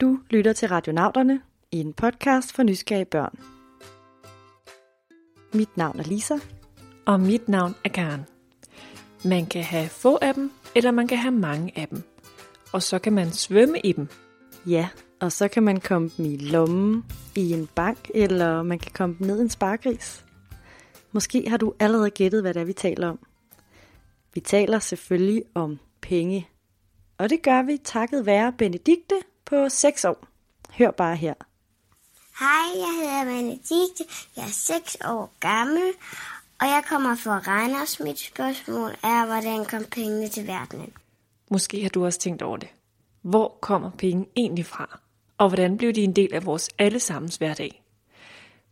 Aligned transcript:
Du 0.00 0.18
lytter 0.30 0.52
til 0.52 0.68
Radionauterne 0.68 1.40
i 1.72 1.80
en 1.80 1.92
podcast 1.92 2.52
for 2.52 2.62
nysgerrige 2.62 3.04
børn. 3.04 3.38
Mit 5.54 5.76
navn 5.76 6.00
er 6.00 6.04
Lisa. 6.04 6.34
Og 7.06 7.20
mit 7.20 7.48
navn 7.48 7.74
er 7.84 7.88
Karen. 7.88 8.20
Man 9.24 9.46
kan 9.46 9.62
have 9.62 9.88
få 9.88 10.18
af 10.22 10.34
dem, 10.34 10.52
eller 10.74 10.90
man 10.90 11.08
kan 11.08 11.18
have 11.18 11.34
mange 11.34 11.78
af 11.78 11.88
dem. 11.88 12.02
Og 12.72 12.82
så 12.82 12.98
kan 12.98 13.12
man 13.12 13.30
svømme 13.30 13.80
i 13.80 13.92
dem. 13.92 14.08
Ja, 14.66 14.88
og 15.20 15.32
så 15.32 15.48
kan 15.48 15.62
man 15.62 15.80
komme 15.80 16.10
dem 16.16 16.24
i 16.24 16.36
lommen, 16.36 17.04
i 17.36 17.52
en 17.52 17.68
bank, 17.74 18.10
eller 18.14 18.62
man 18.62 18.78
kan 18.78 18.92
komme 18.92 19.16
dem 19.18 19.26
ned 19.26 19.38
i 19.38 19.42
en 19.42 19.50
spargris. 19.50 20.24
Måske 21.12 21.50
har 21.50 21.56
du 21.56 21.74
allerede 21.80 22.10
gættet, 22.10 22.42
hvad 22.42 22.54
det 22.54 22.60
er, 22.60 22.64
vi 22.64 22.72
taler 22.72 23.08
om. 23.08 23.18
Vi 24.34 24.40
taler 24.40 24.78
selvfølgelig 24.78 25.42
om 25.54 25.78
penge. 26.00 26.48
Og 27.18 27.30
det 27.30 27.42
gør 27.42 27.62
vi 27.62 27.78
takket 27.84 28.26
være 28.26 28.52
Benedikte 28.58 29.14
på 29.46 29.68
6 29.68 30.04
år. 30.04 30.26
Hør 30.78 30.90
bare 30.90 31.16
her. 31.16 31.34
Hej, 32.38 32.80
jeg 32.82 32.92
hedder 33.00 33.24
Benedikte. 33.24 34.04
Jeg 34.36 34.44
er 34.44 34.52
6 34.52 34.96
år 35.04 35.32
gammel, 35.40 35.92
og 36.60 36.66
jeg 36.66 36.82
kommer 36.88 37.16
fra 37.16 37.38
Randers. 37.38 38.00
Mit 38.00 38.18
spørgsmål 38.18 38.90
er, 38.90 39.26
hvordan 39.26 39.64
kom 39.64 39.84
pengene 39.84 40.28
til 40.28 40.46
verdenen? 40.46 40.92
Måske 41.50 41.82
har 41.82 41.88
du 41.88 42.04
også 42.04 42.18
tænkt 42.18 42.42
over 42.42 42.56
det. 42.56 42.68
Hvor 43.22 43.58
kommer 43.60 43.90
penge 43.90 44.26
egentlig 44.36 44.66
fra? 44.66 44.98
Og 45.38 45.48
hvordan 45.48 45.76
blev 45.78 45.92
de 45.92 46.02
en 46.02 46.16
del 46.16 46.34
af 46.34 46.46
vores 46.46 46.70
allesammens 46.78 47.36
hverdag? 47.36 47.82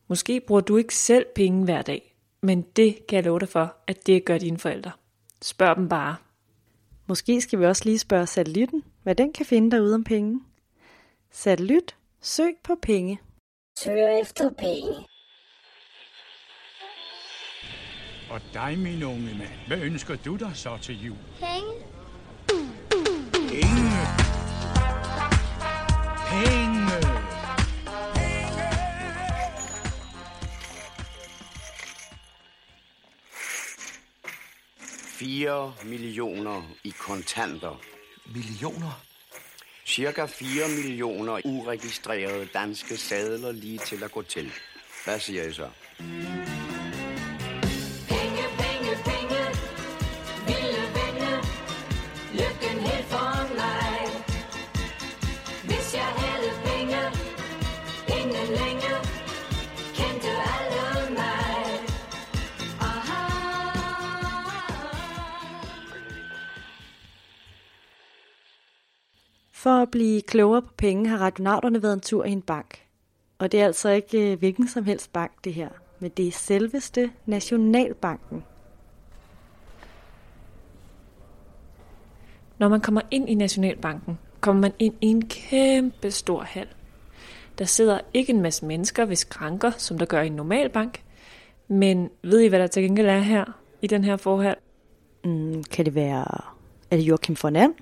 Måske 0.08 0.40
bruger 0.40 0.60
du 0.60 0.76
ikke 0.76 0.94
selv 0.94 1.26
penge 1.34 1.64
hver 1.64 1.82
dag, 1.82 2.14
men 2.40 2.62
det 2.62 3.06
kan 3.06 3.16
jeg 3.16 3.24
love 3.24 3.40
dig 3.40 3.48
for, 3.48 3.76
at 3.86 4.06
det 4.06 4.24
gør 4.24 4.38
dine 4.38 4.58
forældre. 4.58 4.90
Spørg 5.42 5.76
dem 5.76 5.88
bare. 5.88 6.16
Måske 7.06 7.40
skal 7.40 7.58
vi 7.58 7.66
også 7.66 7.84
lige 7.84 7.98
spørge 7.98 8.26
satellitten, 8.26 8.84
hvad 9.02 9.14
den 9.14 9.32
kan 9.32 9.46
finde 9.46 9.70
derude 9.70 9.94
om 9.94 10.04
penge. 10.04 10.40
Satellit, 11.36 11.96
søg 12.20 12.54
på 12.64 12.76
penge. 12.82 13.20
Søger 13.78 14.20
efter 14.20 14.50
penge. 14.58 14.94
Og 18.30 18.40
dig, 18.52 18.78
min 18.78 19.02
unge 19.02 19.34
mand, 19.38 19.66
hvad 19.66 19.78
ønsker 19.78 20.16
du 20.16 20.36
dig 20.36 20.56
så 20.56 20.78
til 20.82 21.04
jul? 21.04 21.16
Penge? 21.38 21.86
Penge! 23.48 23.90
Penge! 26.30 26.90
Fire 35.18 35.74
millioner 35.84 36.62
i 36.84 36.90
kontanter. 36.90 37.80
Millioner? 38.34 39.13
Cirka 39.86 40.26
4 40.26 40.68
millioner 40.68 41.40
uregistrerede 41.44 42.48
danske 42.54 42.96
sadler 42.96 43.52
lige 43.52 43.78
til 43.78 44.04
at 44.04 44.12
gå 44.12 44.22
til. 44.22 44.52
Hvad 45.04 45.18
siger 45.18 45.44
I 45.44 45.52
så? 45.52 45.68
For 69.64 69.82
at 69.82 69.90
blive 69.90 70.22
klogere 70.22 70.62
på 70.62 70.72
penge 70.76 71.08
har 71.08 71.18
radionauterne 71.18 71.82
været 71.82 71.92
en 71.92 72.00
tur 72.00 72.24
i 72.24 72.30
en 72.30 72.42
bank. 72.42 72.78
Og 73.38 73.52
det 73.52 73.60
er 73.60 73.64
altså 73.64 73.88
ikke 73.88 74.32
øh, 74.32 74.38
hvilken 74.38 74.68
som 74.68 74.84
helst 74.84 75.12
bank 75.12 75.32
det 75.44 75.54
her, 75.54 75.68
men 75.98 76.10
det 76.10 76.28
er 76.28 76.32
selveste 76.32 77.10
Nationalbanken. 77.26 78.44
Når 82.58 82.68
man 82.68 82.80
kommer 82.80 83.00
ind 83.10 83.28
i 83.28 83.34
Nationalbanken, 83.34 84.18
kommer 84.40 84.60
man 84.60 84.72
ind 84.78 84.94
i 85.00 85.06
en 85.06 85.28
kæmpe 85.28 86.10
stor 86.10 86.42
hal. 86.42 86.68
Der 87.58 87.64
sidder 87.64 88.00
ikke 88.14 88.32
en 88.32 88.40
masse 88.40 88.66
mennesker 88.66 89.04
ved 89.04 89.16
skranker, 89.16 89.70
som 89.70 89.98
der 89.98 90.06
gør 90.06 90.20
i 90.22 90.26
en 90.26 90.32
normal 90.36 90.68
bank, 90.68 91.02
men 91.68 92.10
ved 92.22 92.40
I, 92.40 92.48
hvad 92.48 92.58
der 92.58 92.66
til 92.66 92.82
gengæld 92.82 93.06
er 93.06 93.18
her 93.18 93.44
i 93.82 93.86
den 93.86 94.04
her 94.04 94.16
forhal? 94.16 94.56
Mm, 95.24 95.64
kan 95.64 95.84
det 95.84 95.94
være... 95.94 96.40
Er 96.90 96.96
det 96.96 97.02
Joachim 97.02 97.36
von 97.42 97.56
And? 97.56 97.74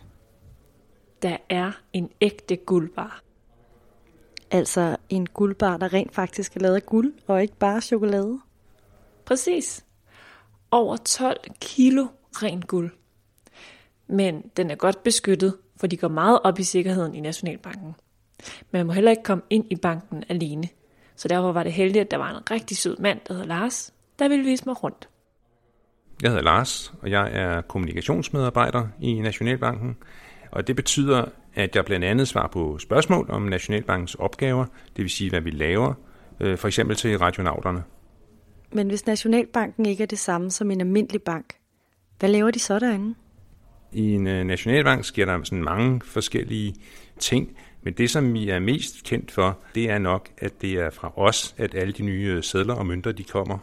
Der 1.22 1.37
er 1.49 1.72
en 1.93 2.10
ægte 2.21 2.56
guldbar. 2.56 3.22
Altså 4.50 4.97
en 5.09 5.27
guldbar, 5.27 5.77
der 5.77 5.93
rent 5.93 6.15
faktisk 6.15 6.56
er 6.56 6.60
lavet 6.60 6.75
af 6.75 6.87
guld, 6.87 7.12
og 7.27 7.43
ikke 7.43 7.56
bare 7.56 7.81
chokolade. 7.81 8.41
Præcis. 9.25 9.84
Over 10.71 10.97
12 10.97 11.41
kilo 11.61 12.06
rent 12.32 12.66
guld. 12.66 12.91
Men 14.06 14.43
den 14.56 14.71
er 14.71 14.75
godt 14.75 15.03
beskyttet, 15.03 15.56
for 15.77 15.87
de 15.87 15.97
går 15.97 16.09
meget 16.09 16.41
op 16.44 16.59
i 16.59 16.62
sikkerheden 16.62 17.15
i 17.15 17.21
Nationalbanken. 17.21 17.94
Men 18.71 18.78
man 18.78 18.87
må 18.87 18.93
heller 18.93 19.11
ikke 19.11 19.22
komme 19.22 19.43
ind 19.50 19.65
i 19.71 19.77
banken 19.77 20.25
alene. 20.28 20.69
Så 21.16 21.28
derfor 21.28 21.53
var 21.53 21.62
det 21.62 21.72
heldigt, 21.72 22.05
at 22.05 22.11
der 22.11 22.16
var 22.16 22.31
en 22.31 22.50
rigtig 22.50 22.77
sød 22.77 22.97
mand, 22.99 23.21
der 23.28 23.34
hedder 23.34 23.47
Lars, 23.47 23.94
der 24.19 24.28
ville 24.28 24.44
vise 24.44 24.65
mig 24.66 24.84
rundt. 24.84 25.09
Jeg 26.22 26.31
hedder 26.31 26.44
Lars, 26.44 26.93
og 27.03 27.11
jeg 27.11 27.31
er 27.32 27.61
kommunikationsmedarbejder 27.61 28.88
i 29.00 29.21
Nationalbanken. 29.21 29.97
Og 30.52 30.66
det 30.66 30.76
betyder, 30.76 31.24
at 31.54 31.76
jeg 31.76 31.84
blandt 31.84 32.04
andet 32.04 32.28
svarer 32.28 32.48
på 32.48 32.78
spørgsmål 32.78 33.30
om 33.30 33.42
Nationalbankens 33.42 34.14
opgaver, 34.14 34.64
det 34.96 35.02
vil 35.02 35.10
sige, 35.10 35.30
hvad 35.30 35.40
vi 35.40 35.50
laver, 35.50 35.94
øh, 36.40 36.58
for 36.58 36.68
eksempel 36.68 36.96
til 36.96 37.18
radionauterne. 37.18 37.82
Men 38.72 38.88
hvis 38.88 39.06
Nationalbanken 39.06 39.86
ikke 39.86 40.02
er 40.02 40.06
det 40.06 40.18
samme 40.18 40.50
som 40.50 40.70
en 40.70 40.80
almindelig 40.80 41.22
bank, 41.22 41.54
hvad 42.18 42.30
laver 42.30 42.50
de 42.50 42.58
så 42.58 42.78
derinde? 42.78 43.14
I 43.92 44.14
en 44.14 44.26
øh, 44.26 44.44
nationalbank 44.44 45.04
sker 45.04 45.24
der 45.24 45.42
sådan 45.44 45.64
mange 45.64 46.00
forskellige 46.04 46.74
ting, 47.19 47.56
men 47.82 47.94
det, 47.94 48.10
som 48.10 48.34
vi 48.34 48.48
er 48.48 48.58
mest 48.58 49.04
kendt 49.04 49.30
for, 49.30 49.58
det 49.74 49.90
er 49.90 49.98
nok, 49.98 50.28
at 50.38 50.62
det 50.62 50.72
er 50.72 50.90
fra 50.90 51.12
os, 51.16 51.54
at 51.58 51.74
alle 51.74 51.92
de 51.92 52.02
nye 52.02 52.32
øh, 52.36 52.42
sædler 52.42 52.74
og 52.74 52.86
mønter, 52.86 53.12
de 53.12 53.24
kommer. 53.24 53.58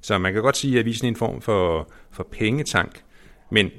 Så 0.00 0.18
man 0.18 0.32
kan 0.32 0.42
godt 0.42 0.56
sige, 0.56 0.78
at 0.78 0.84
vi 0.84 0.90
er 0.90 0.94
sådan 0.94 1.08
en 1.08 1.16
form 1.16 1.40
for, 1.40 1.92
for 2.10 2.22
pengetank, 2.22 3.02
men 3.50 3.70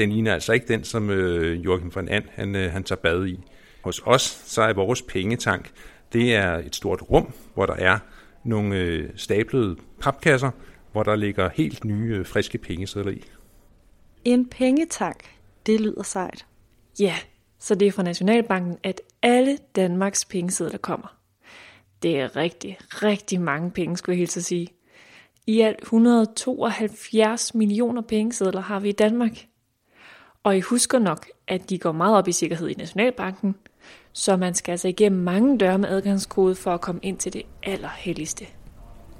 den 0.00 0.12
ligner 0.12 0.34
altså 0.34 0.52
ikke 0.52 0.68
den, 0.68 0.84
som 0.84 1.10
øh, 1.10 1.64
Joachim 1.64 1.94
von 1.94 2.08
And, 2.08 2.24
han, 2.32 2.56
øh, 2.56 2.72
han 2.72 2.84
tager 2.84 3.00
bad 3.00 3.26
i. 3.26 3.38
Hos 3.84 4.02
os, 4.04 4.22
så 4.46 4.62
er 4.62 4.72
vores 4.72 5.02
pengetank, 5.02 5.70
det 6.12 6.34
er 6.34 6.58
et 6.58 6.76
stort 6.76 7.02
rum, 7.10 7.32
hvor 7.54 7.66
der 7.66 7.74
er 7.74 7.98
nogle 8.44 8.76
øh, 8.76 9.10
stablede 9.16 9.76
papkasser, 10.00 10.50
hvor 10.92 11.02
der 11.02 11.16
ligger 11.16 11.50
helt 11.54 11.84
nye, 11.84 12.16
øh, 12.16 12.26
friske 12.26 12.58
pengesedler 12.58 13.10
i. 13.10 13.24
En 14.24 14.48
pengetank, 14.48 15.24
det 15.66 15.80
lyder 15.80 16.02
sejt. 16.02 16.46
Ja, 17.00 17.14
så 17.58 17.74
det 17.74 17.88
er 17.88 17.92
fra 17.92 18.02
Nationalbanken, 18.02 18.76
at 18.82 19.00
alle 19.22 19.58
Danmarks 19.76 20.24
pengesedler 20.24 20.78
kommer. 20.78 21.16
Det 22.02 22.20
er 22.20 22.36
rigtig, 22.36 22.78
rigtig 22.90 23.40
mange 23.40 23.70
penge, 23.70 23.96
skulle 23.96 24.14
jeg 24.14 24.18
helt 24.18 24.32
så 24.32 24.42
sige. 24.42 24.68
I 25.46 25.60
alt 25.60 25.82
172 25.82 27.54
millioner 27.54 28.02
pengesedler 28.02 28.60
har 28.60 28.80
vi 28.80 28.88
i 28.88 28.92
Danmark. 28.92 29.46
Og 30.44 30.56
I 30.56 30.60
husker 30.60 30.98
nok, 30.98 31.26
at 31.48 31.70
de 31.70 31.78
går 31.78 31.92
meget 31.92 32.16
op 32.16 32.28
i 32.28 32.32
sikkerhed 32.32 32.68
i 32.68 32.74
Nationalbanken, 32.74 33.54
så 34.12 34.36
man 34.36 34.54
skal 34.54 34.72
altså 34.72 34.88
igennem 34.88 35.20
mange 35.22 35.58
døre 35.58 35.78
med 35.78 35.88
adgangskode 35.88 36.54
for 36.54 36.74
at 36.74 36.80
komme 36.80 37.00
ind 37.02 37.18
til 37.18 37.32
det 37.32 37.42
allerhelligste. 37.62 38.46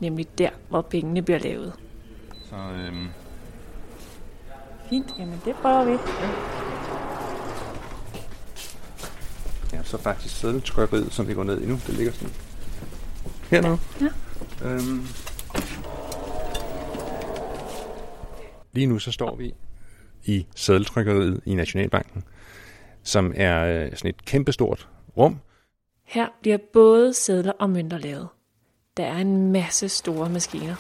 Nemlig 0.01 0.39
der, 0.39 0.51
hvor 0.69 0.83
pengene 0.83 1.23
bliver 1.23 1.39
lavet. 1.39 1.73
Så 2.51 2.57
øhm, 2.57 3.09
Fint, 4.91 5.15
jamen 5.19 5.41
det 5.45 5.55
prøver 5.55 5.85
vi. 5.85 5.93
ja, 9.73 9.83
så 9.83 9.99
faktisk 9.99 10.37
sædeltrykkeriet, 10.37 11.13
som 11.13 11.29
vi 11.29 11.35
går 11.35 11.45
ned 11.45 11.61
i 11.61 11.67
nu, 11.67 11.75
det 11.87 11.95
ligger 11.95 12.13
sådan 12.13 12.35
hernede. 13.51 13.79
Ja. 14.01 14.09
Øhm, 14.65 15.07
lige 18.73 18.87
nu 18.87 18.99
så 18.99 19.13
står 19.13 19.37
vi 19.37 19.55
i 20.25 20.47
sædeltrykkeriet 20.57 21.41
i 21.47 21.55
Nationalbanken, 21.55 22.25
som 23.03 23.33
er 23.37 23.65
øh, 23.65 23.97
sådan 23.97 24.09
et 24.09 24.25
kæmpestort 24.25 24.89
rum. 25.17 25.39
Her 26.05 26.29
bliver 26.41 26.59
både 26.73 27.15
sedler 27.15 27.53
og 27.59 27.71
mønter 27.71 27.99
lavet. 27.99 28.29
Der 28.97 29.05
er 29.05 29.17
en 29.17 29.53
masse 29.53 29.89
store 29.89 30.29
maskiner. 30.29 30.77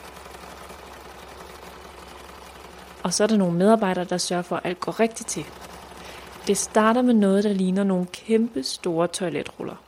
Og 3.03 3.15
så 3.15 3.23
er 3.23 3.27
der 3.27 3.37
nogle 3.37 3.59
medarbejdere, 3.59 4.05
der 4.05 4.19
sørger 4.19 4.43
for, 4.43 4.57
at 4.57 4.63
alt 4.65 4.81
går 4.81 5.01
rigtigt 5.01 5.29
til. 5.29 5.45
Det 6.47 6.57
starter 6.57 7.03
med 7.03 7.15
noget, 7.15 7.45
der 7.45 7.53
ligner 7.53 7.85
nogle 7.85 8.07
kæmpe 8.07 8.63
store 8.63 9.09
toiletruller. 9.09 9.85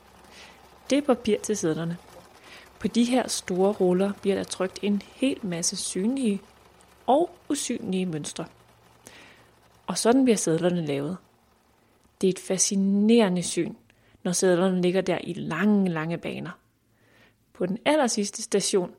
Det 0.89 0.97
er 0.97 1.01
papir 1.01 1.37
til 1.43 1.57
sædlerne. 1.57 1.97
På 2.79 2.87
de 2.87 3.03
her 3.03 3.27
store 3.27 3.71
ruller 3.71 4.11
bliver 4.21 4.35
der 4.35 4.43
trykt 4.43 4.79
en 4.81 5.01
hel 5.15 5.37
masse 5.41 5.75
synlige 5.75 6.41
og 7.07 7.29
usynlige 7.49 8.05
mønstre. 8.05 8.45
Og 9.87 9.97
sådan 9.97 10.23
bliver 10.23 10.37
sædlerne 10.37 10.85
lavet. 10.85 11.17
Det 12.21 12.27
er 12.27 12.31
et 12.31 12.39
fascinerende 12.39 13.43
syn, 13.43 13.73
når 14.23 14.31
sædlerne 14.31 14.81
ligger 14.81 15.01
der 15.01 15.17
i 15.23 15.33
lange, 15.33 15.89
lange 15.89 16.17
baner. 16.17 16.51
På 17.53 17.65
den 17.65 17.77
aller 17.85 18.07
sidste 18.07 18.41
station 18.41 18.91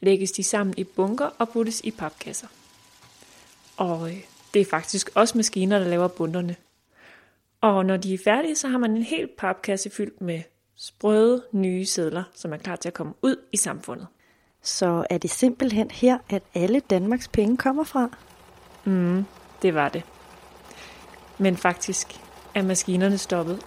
lægges 0.00 0.32
de 0.32 0.42
sammen 0.42 0.74
i 0.76 0.84
bunker 0.84 1.26
og 1.38 1.48
puttes 1.48 1.80
i 1.80 1.90
papkasser. 1.90 2.46
Og 3.76 4.10
øh, 4.10 4.24
det 4.54 4.60
er 4.60 4.66
faktisk 4.70 5.10
også 5.14 5.38
maskiner, 5.38 5.78
der 5.78 5.88
laver 5.88 6.08
bunderne. 6.08 6.56
Og 7.60 7.86
når 7.86 7.96
de 7.96 8.14
er 8.14 8.18
færdige, 8.24 8.56
så 8.56 8.68
har 8.68 8.78
man 8.78 8.90
en 8.90 9.02
hel 9.02 9.28
papkasse 9.38 9.90
fyldt 9.90 10.20
med 10.20 10.42
sprøde 10.76 11.44
nye 11.52 11.86
sædler, 11.86 12.22
som 12.34 12.52
er 12.52 12.56
klar 12.56 12.76
til 12.76 12.88
at 12.88 12.94
komme 12.94 13.14
ud 13.22 13.36
i 13.52 13.56
samfundet. 13.56 14.06
Så 14.62 15.06
er 15.10 15.18
det 15.18 15.30
simpelthen 15.30 15.90
her, 15.90 16.18
at 16.30 16.42
alle 16.54 16.80
Danmarks 16.80 17.28
penge 17.28 17.56
kommer 17.56 17.84
fra? 17.84 18.08
Mm, 18.84 19.24
det 19.62 19.74
var 19.74 19.88
det. 19.88 20.02
Men 21.40 21.56
faktisk 21.56 22.06
er 22.54 22.62
maskinerne 22.62 23.18
stoppet. 23.18 23.62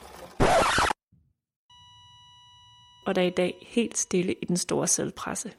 Og 3.05 3.15
der 3.15 3.21
er 3.21 3.25
i 3.25 3.33
dag 3.37 3.67
helt 3.67 3.97
stille 3.97 4.33
i 4.33 4.45
den 4.45 4.57
store 4.57 4.87
sædpresse. 4.87 5.51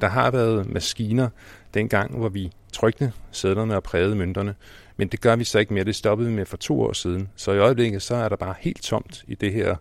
Der 0.00 0.06
har 0.06 0.30
været 0.30 0.70
maskiner 0.70 1.28
dengang, 1.74 2.16
hvor 2.18 2.28
vi 2.28 2.52
trykte 2.72 3.12
sædlerne 3.30 3.76
og 3.76 3.82
prægede 3.82 4.16
mønterne, 4.16 4.54
men 4.96 5.08
det 5.08 5.20
gør 5.20 5.36
vi 5.36 5.44
så 5.44 5.58
ikke 5.58 5.74
mere. 5.74 5.84
Det 5.84 5.96
stoppede 5.96 6.28
vi 6.28 6.34
med 6.34 6.46
for 6.46 6.56
to 6.56 6.82
år 6.82 6.92
siden. 6.92 7.28
Så 7.36 7.52
i 7.52 7.58
øjeblikket 7.58 8.02
så 8.02 8.14
er 8.14 8.28
der 8.28 8.36
bare 8.36 8.54
helt 8.58 8.82
tomt 8.82 9.24
i 9.28 9.34
det 9.34 9.52
her 9.52 9.76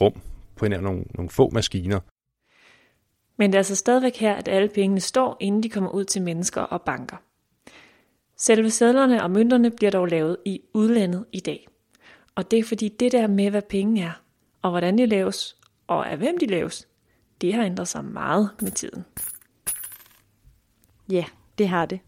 rum 0.00 0.20
på 0.56 0.68
nær 0.68 0.80
nogle, 0.80 1.04
nogle 1.14 1.30
få 1.30 1.50
maskiner. 1.50 2.00
Men 3.36 3.50
det 3.50 3.54
er 3.54 3.60
altså 3.60 3.76
stadigvæk 3.76 4.16
her, 4.16 4.34
at 4.34 4.48
alle 4.48 4.68
pengene 4.68 5.00
står, 5.00 5.36
inden 5.40 5.62
de 5.62 5.70
kommer 5.70 5.90
ud 5.90 6.04
til 6.04 6.22
mennesker 6.22 6.62
og 6.62 6.82
banker. 6.82 7.16
Selve 8.38 8.70
sædlerne 8.70 9.22
og 9.22 9.30
mønterne 9.30 9.70
bliver 9.70 9.90
dog 9.90 10.08
lavet 10.08 10.36
i 10.44 10.60
udlandet 10.74 11.24
i 11.32 11.40
dag. 11.40 11.68
Og 12.34 12.50
det 12.50 12.58
er 12.58 12.64
fordi 12.64 12.88
det 12.88 13.12
der 13.12 13.26
med, 13.26 13.50
hvad 13.50 13.62
penge 13.62 14.02
er, 14.02 14.22
og 14.62 14.70
hvordan 14.70 14.98
de 14.98 15.06
laves, 15.06 15.56
og 15.86 16.10
af 16.10 16.18
hvem 16.18 16.38
de 16.38 16.46
laves, 16.46 16.88
det 17.40 17.54
har 17.54 17.64
ændret 17.64 17.88
sig 17.88 18.04
meget 18.04 18.50
med 18.62 18.70
tiden. 18.70 19.04
Ja, 21.10 21.24
det 21.58 21.68
har 21.68 21.86
det. 21.86 22.00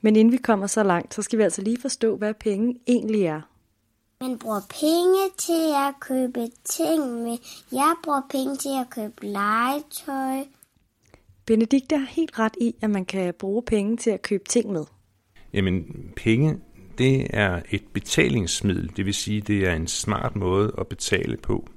Men 0.00 0.16
inden 0.16 0.32
vi 0.32 0.36
kommer 0.36 0.66
så 0.66 0.82
langt, 0.82 1.14
så 1.14 1.22
skal 1.22 1.38
vi 1.38 1.42
altså 1.42 1.62
lige 1.62 1.80
forstå, 1.80 2.16
hvad 2.16 2.34
penge 2.34 2.80
egentlig 2.86 3.24
er. 3.24 3.40
Man 4.20 4.38
bruger 4.38 4.60
penge 4.80 5.30
til 5.38 5.72
at 5.88 6.00
købe 6.00 6.48
ting 6.64 7.22
med. 7.22 7.38
Jeg 7.72 7.94
bruger 8.04 8.22
penge 8.30 8.56
til 8.56 8.80
at 8.80 8.90
købe 8.90 9.26
legetøj. 9.26 10.44
Benedikte 11.46 11.96
har 11.96 12.06
helt 12.06 12.38
ret 12.38 12.56
i, 12.60 12.74
at 12.80 12.90
man 12.90 13.04
kan 13.04 13.34
bruge 13.34 13.62
penge 13.62 13.96
til 13.96 14.10
at 14.10 14.22
købe 14.22 14.44
ting 14.48 14.72
med. 14.72 14.84
Jamen, 15.52 15.84
penge, 16.16 16.58
det 16.98 17.26
er 17.30 17.60
et 17.70 17.82
betalingsmiddel, 17.92 18.90
det 18.96 19.06
vil 19.06 19.14
sige, 19.14 19.40
det 19.40 19.68
er 19.68 19.74
en 19.74 19.86
smart 19.86 20.36
måde 20.36 20.72
at 20.78 20.86
betale 20.86 21.36
på. 21.36 21.68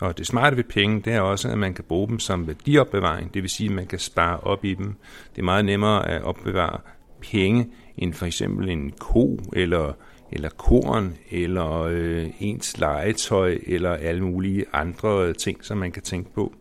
Og 0.00 0.18
det 0.18 0.26
smarte 0.26 0.56
ved 0.56 0.64
penge, 0.64 1.00
det 1.00 1.12
er 1.12 1.20
også, 1.20 1.48
at 1.48 1.58
man 1.58 1.74
kan 1.74 1.84
bruge 1.84 2.08
dem 2.08 2.18
som 2.18 2.46
værdiopbevaring, 2.46 3.34
det 3.34 3.42
vil 3.42 3.50
sige, 3.50 3.68
at 3.68 3.74
man 3.74 3.86
kan 3.86 3.98
spare 3.98 4.40
op 4.40 4.64
i 4.64 4.74
dem. 4.74 4.94
Det 5.34 5.38
er 5.38 5.44
meget 5.44 5.64
nemmere 5.64 6.08
at 6.08 6.22
opbevare 6.22 6.80
penge 7.20 7.70
end 7.98 8.12
for 8.12 8.26
eksempel 8.26 8.68
en 8.68 8.90
ko 8.90 9.38
eller, 9.52 9.92
eller 10.32 10.48
korn 10.48 11.14
eller 11.30 11.82
øh, 11.82 12.30
ens 12.40 12.78
legetøj 12.78 13.58
eller 13.66 13.90
alle 13.90 14.24
mulige 14.24 14.64
andre 14.72 15.32
ting, 15.32 15.64
som 15.64 15.78
man 15.78 15.92
kan 15.92 16.02
tænke 16.02 16.32
på. 16.34 16.52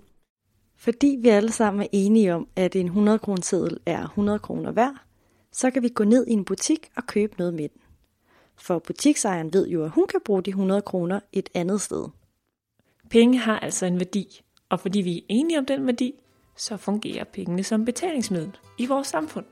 Fordi 0.78 1.18
vi 1.22 1.30
alle 1.30 1.52
sammen 1.52 1.82
er 1.82 1.88
enige 1.92 2.36
om, 2.36 2.48
at 2.56 2.76
en 2.76 2.86
100 2.86 3.20
kroner 3.20 3.42
seddel 3.42 3.78
er 3.86 4.04
100 4.04 4.40
kroner 4.40 4.72
værd, 4.72 5.05
så 5.56 5.72
kan 5.72 5.84
vi 5.84 5.90
gå 5.90 6.04
ned 6.04 6.28
i 6.28 6.32
en 6.32 6.46
butik 6.46 6.90
og 6.96 7.08
købe 7.08 7.34
noget 7.38 7.54
med 7.54 7.70
den. 7.70 7.82
For 8.56 8.80
butiksejeren 8.80 9.54
ved 9.54 9.68
jo, 9.68 9.84
at 9.84 9.90
hun 9.90 10.08
kan 10.08 10.20
bruge 10.26 10.44
de 10.44 10.50
100 10.50 10.82
kroner 10.82 11.20
et 11.34 11.50
andet 11.54 11.82
sted. 11.82 12.08
Penge 13.10 13.38
har 13.38 13.60
altså 13.60 13.86
en 13.86 14.00
værdi, 14.00 14.42
og 14.70 14.80
fordi 14.80 15.02
vi 15.02 15.18
er 15.18 15.22
enige 15.30 15.60
om 15.60 15.66
den 15.66 15.86
værdi, 15.86 16.14
så 16.56 16.78
fungerer 16.78 17.24
pengene 17.24 17.64
som 17.64 17.86
betalingsmiddel 17.86 18.58
i 18.78 18.86
vores 18.86 19.08
samfund. 19.08 19.46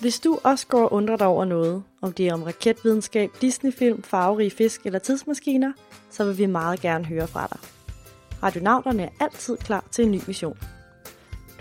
Hvis 0.00 0.20
du 0.20 0.38
også 0.44 0.66
går 0.66 0.82
og 0.82 0.92
undrer 0.92 1.16
dig 1.16 1.26
over 1.26 1.44
noget, 1.44 1.82
om 2.00 2.12
det 2.12 2.28
er 2.28 2.34
om 2.34 2.42
raketvidenskab, 2.42 3.30
Disneyfilm, 3.40 4.02
farverige 4.02 4.50
fisk 4.50 4.86
eller 4.86 4.98
tidsmaskiner, 4.98 5.72
så 6.10 6.24
vil 6.24 6.38
vi 6.38 6.46
meget 6.46 6.80
gerne 6.80 7.04
høre 7.04 7.26
fra 7.26 7.46
dig. 7.46 7.58
Radionauterne 8.42 9.02
er 9.02 9.10
altid 9.20 9.56
klar 9.56 9.84
til 9.90 10.04
en 10.04 10.10
ny 10.10 10.20
mission. 10.26 10.71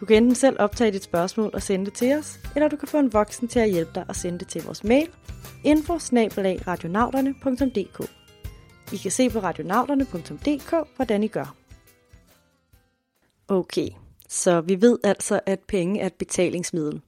Du 0.02 0.06
kan 0.06 0.18
enten 0.18 0.36
selv 0.36 0.56
optage 0.60 0.92
dit 0.92 1.04
spørgsmål 1.04 1.50
og 1.54 1.62
sende 1.62 1.86
det 1.86 1.94
til 1.94 2.18
os, 2.18 2.40
eller 2.56 2.68
du 2.68 2.76
kan 2.76 2.88
få 2.88 3.00
en 3.00 3.14
voksen 3.14 3.48
til 3.48 3.60
at 3.60 3.72
hjælpe 3.72 3.92
dig 3.96 4.06
og 4.08 4.16
sende 4.16 4.40
det 4.40 4.48
til 4.48 4.64
vores 4.64 4.84
mail 4.84 5.10
info 5.64 6.00
I 8.94 8.98
kan 8.98 9.12
se 9.12 9.30
på 9.30 9.40
radionauterne.dk, 9.40 10.88
hvordan 10.96 11.24
I 11.24 11.28
gør. 11.28 11.56
Okay, 13.48 13.90
så 14.30 14.62
vi 14.62 14.82
ved 14.82 15.00
altså, 15.04 15.40
at 15.46 15.60
penge 15.60 16.00
er 16.00 16.06
et 16.06 16.14
betalingsmiddel. 16.14 17.02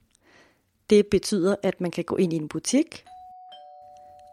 Det 0.90 1.06
betyder, 1.06 1.56
at 1.62 1.80
man 1.80 1.90
kan 1.90 2.04
gå 2.04 2.16
ind 2.16 2.32
i 2.32 2.36
en 2.36 2.48
butik, 2.48 3.04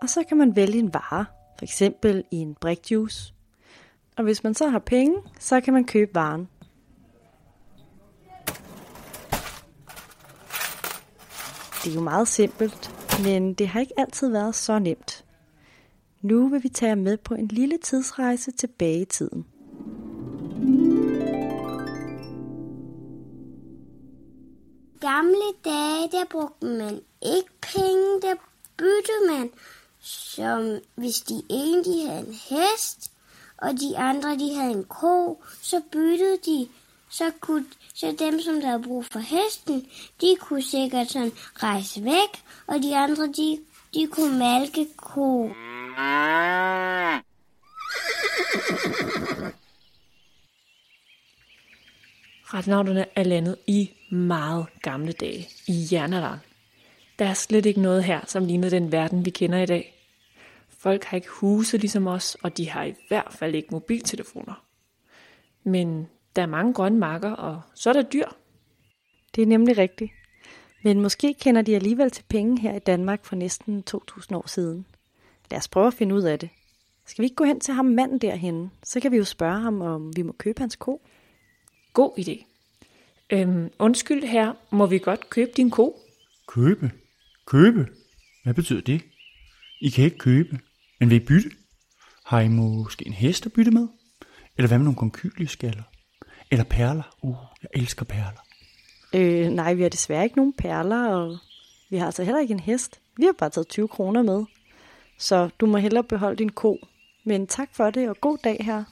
og 0.02 0.10
så 0.10 0.24
kan 0.28 0.38
man 0.38 0.56
vælge 0.56 0.80
en 0.80 0.94
vare, 0.94 1.26
for 1.58 1.66
eksempel 1.66 2.24
i 2.32 2.38
en 2.38 2.56
brikjuice. 2.56 3.34
Og 4.18 4.24
hvis 4.24 4.44
man 4.44 4.54
så 4.54 4.68
har 4.68 4.80
penge, 4.80 5.18
så 5.40 5.62
kan 5.62 5.74
man 5.74 5.86
købe 5.86 6.16
varen. 6.16 6.48
Det 11.84 11.92
er 11.92 11.96
jo 11.96 12.02
meget 12.02 12.28
simpelt, 12.28 12.92
men 13.24 13.54
det 13.54 13.68
har 13.68 13.80
ikke 13.80 14.00
altid 14.00 14.30
været 14.30 14.56
så 14.56 14.80
nemt. 14.80 15.26
Nu 16.22 16.48
vil 16.48 16.64
vi 16.64 16.70
tage 16.70 16.90
jer 16.90 16.96
med 16.96 17.18
på 17.18 17.34
en 17.34 17.48
lille 17.48 17.78
tidsrejse 17.78 18.52
tilbage 18.52 19.02
i 19.02 19.06
tiden. 19.06 19.46
Gamle 25.00 25.48
dage, 25.66 26.10
der 26.12 26.26
brugte 26.32 26.66
man 26.66 27.02
ikke 27.22 27.50
penge, 27.62 28.22
der 28.22 28.36
byttede 28.78 29.28
man. 29.30 29.50
Som 30.00 30.80
hvis 30.96 31.22
de 31.22 31.42
ene 31.50 31.84
de 31.84 32.08
havde 32.08 32.28
en 32.28 32.34
hest, 32.34 33.12
og 33.58 33.72
de 33.72 33.98
andre 33.98 34.38
de 34.38 34.56
havde 34.56 34.72
en 34.72 34.84
ko, 34.84 35.44
så 35.62 35.82
byttede 35.92 36.38
de. 36.46 36.68
Så, 37.12 37.32
kunne, 37.40 37.66
så 37.94 38.16
dem, 38.20 38.42
som 38.42 38.56
der 38.56 38.68
havde 38.68 38.84
brug 38.84 39.06
for 39.06 39.20
hesten, 39.20 39.86
de 40.22 40.36
kunne 40.40 40.64
sikkert 40.64 41.12
sådan 41.12 41.32
rejse 41.56 42.04
væk, 42.04 42.44
og 42.68 42.76
de 42.84 42.98
andre, 42.98 43.28
de, 43.28 43.60
de 43.94 44.08
kunne 44.08 44.40
malke 44.40 44.88
ko. 44.98 45.52
Retnavnerne 52.54 53.06
er 53.16 53.24
landet 53.24 53.56
i 53.68 53.92
meget 54.12 54.66
gamle 54.82 55.12
dage, 55.12 55.50
i 55.68 55.88
jernalderen. 55.92 56.40
Der 57.20 57.26
er 57.26 57.34
slet 57.34 57.66
ikke 57.66 57.82
noget 57.82 58.04
her, 58.04 58.22
som 58.28 58.46
ligner 58.46 58.70
den 58.70 58.92
verden, 58.92 59.26
vi 59.26 59.30
kender 59.30 59.60
i 59.60 59.66
dag. 59.66 60.08
Folk 60.70 61.04
har 61.04 61.16
ikke 61.16 61.30
huse 61.30 61.78
ligesom 61.78 62.08
os, 62.08 62.38
og 62.44 62.58
de 62.58 62.70
har 62.70 62.84
i 62.84 62.96
hvert 63.08 63.34
fald 63.34 63.56
ikke 63.56 63.68
mobiltelefoner. 63.72 64.66
Men 65.64 66.10
der 66.36 66.42
er 66.42 66.46
mange 66.46 66.74
grønne 66.74 67.00
marker, 67.00 67.32
og 67.32 67.62
så 67.74 67.90
er 67.90 67.94
der 67.94 68.02
dyr. 68.02 68.26
Det 69.36 69.42
er 69.42 69.46
nemlig 69.46 69.78
rigtigt. 69.78 70.12
Men 70.84 71.02
måske 71.02 71.34
kender 71.34 71.62
de 71.62 71.76
alligevel 71.76 72.12
til 72.12 72.24
penge 72.30 72.62
her 72.62 72.76
i 72.76 72.80
Danmark 72.80 73.26
for 73.26 73.36
næsten 73.36 73.84
2000 73.84 74.38
år 74.38 74.48
siden. 74.48 74.86
Lad 75.52 75.60
os 75.60 75.68
prøve 75.68 75.88
at 75.88 75.94
finde 75.94 76.16
ud 76.16 76.22
af 76.22 76.40
det. 76.40 76.50
Skal 77.06 77.22
vi 77.22 77.26
ikke 77.26 77.36
gå 77.36 77.44
hen 77.44 77.60
til 77.60 77.74
ham 77.74 77.86
manden 77.86 78.18
derhenne? 78.18 78.70
Så 78.84 79.00
kan 79.00 79.12
vi 79.12 79.18
jo 79.18 79.24
spørge 79.24 79.60
ham, 79.60 79.82
om 79.82 80.16
vi 80.16 80.22
må 80.22 80.32
købe 80.32 80.60
hans 80.60 80.76
ko. 80.76 81.02
God 81.94 82.20
idé. 82.20 82.46
Øhm, 83.30 83.70
undskyld 83.80 84.24
her, 84.24 84.54
må 84.72 84.86
vi 84.86 85.00
godt 85.00 85.30
købe 85.30 85.52
din 85.58 85.70
ko? 85.70 86.00
Købe? 86.48 86.92
Købe? 87.46 87.88
Hvad 88.44 88.54
betyder 88.54 88.82
det? 88.82 89.02
I 89.82 89.90
kan 89.90 90.06
ikke 90.06 90.18
købe, 90.18 90.60
men 91.00 91.10
vil 91.10 91.22
I 91.22 91.26
bytte? 91.26 91.52
Har 92.26 92.40
I 92.40 92.48
måske 92.48 93.08
en 93.08 93.14
hest 93.14 93.46
at 93.46 93.54
bytte 93.54 93.72
med? 93.72 93.88
Eller 94.58 94.68
hvad 94.68 94.78
med 94.78 94.86
nogle 94.86 94.98
konkyleskaller? 94.98 95.84
Eller 96.52 96.64
perler? 96.64 97.16
Uh, 97.22 97.36
jeg 97.62 97.70
elsker 97.82 98.06
perler. 98.06 98.46
Øh, 99.16 99.50
nej, 99.50 99.74
vi 99.74 99.82
har 99.82 99.90
desværre 99.90 100.24
ikke 100.24 100.36
nogen 100.36 100.54
perler, 100.54 101.08
og 101.08 101.38
vi 101.90 101.98
har 101.98 102.06
altså 102.06 102.24
heller 102.24 102.42
ikke 102.42 102.52
en 102.52 102.60
hest. 102.60 103.02
Vi 103.18 103.26
har 103.26 103.36
bare 103.38 103.50
taget 103.50 103.68
20 103.68 103.88
kroner 103.88 104.22
med. 104.22 104.44
Så 105.18 105.50
du 105.60 105.66
må 105.66 105.78
hellere 105.78 106.04
beholde 106.04 106.38
din 106.38 106.50
ko. 106.50 106.78
Men 107.26 107.48
tak 107.48 107.70
for 107.74 107.90
det, 107.90 108.10
og 108.10 108.18
god 108.22 108.38
dag 108.44 108.58
her. 108.66 108.84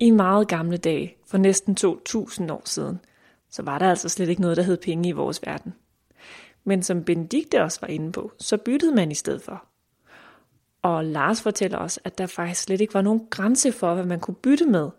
I 0.00 0.10
meget 0.10 0.48
gamle 0.48 0.76
dage, 0.76 1.14
for 1.26 1.38
næsten 1.38 1.74
2000 1.74 2.50
år 2.50 2.62
siden, 2.64 3.00
så 3.50 3.62
var 3.62 3.78
der 3.78 3.90
altså 3.90 4.08
slet 4.08 4.28
ikke 4.28 4.42
noget, 4.42 4.56
der 4.56 4.62
hed 4.62 4.76
penge 4.76 5.08
i 5.08 5.12
vores 5.12 5.42
verden. 5.46 5.74
Men 6.64 6.82
som 6.82 7.04
Benedikte 7.04 7.62
også 7.62 7.78
var 7.80 7.88
inde 7.88 8.12
på, 8.12 8.32
så 8.38 8.56
byttede 8.56 8.94
man 8.94 9.10
i 9.10 9.14
stedet 9.14 9.42
for. 9.42 9.73
Og 10.84 11.04
Lars 11.04 11.42
fortæller 11.42 11.78
os, 11.78 11.98
at 12.04 12.18
der 12.18 12.26
faktisk 12.26 12.62
slet 12.62 12.80
ikke 12.80 12.94
var 12.94 13.02
nogen 13.02 13.26
grænse 13.30 13.72
for, 13.72 13.94
hvad 13.94 14.04
man 14.04 14.20
kunne 14.20 14.34
bytte 14.34 14.66
med. 14.66 14.90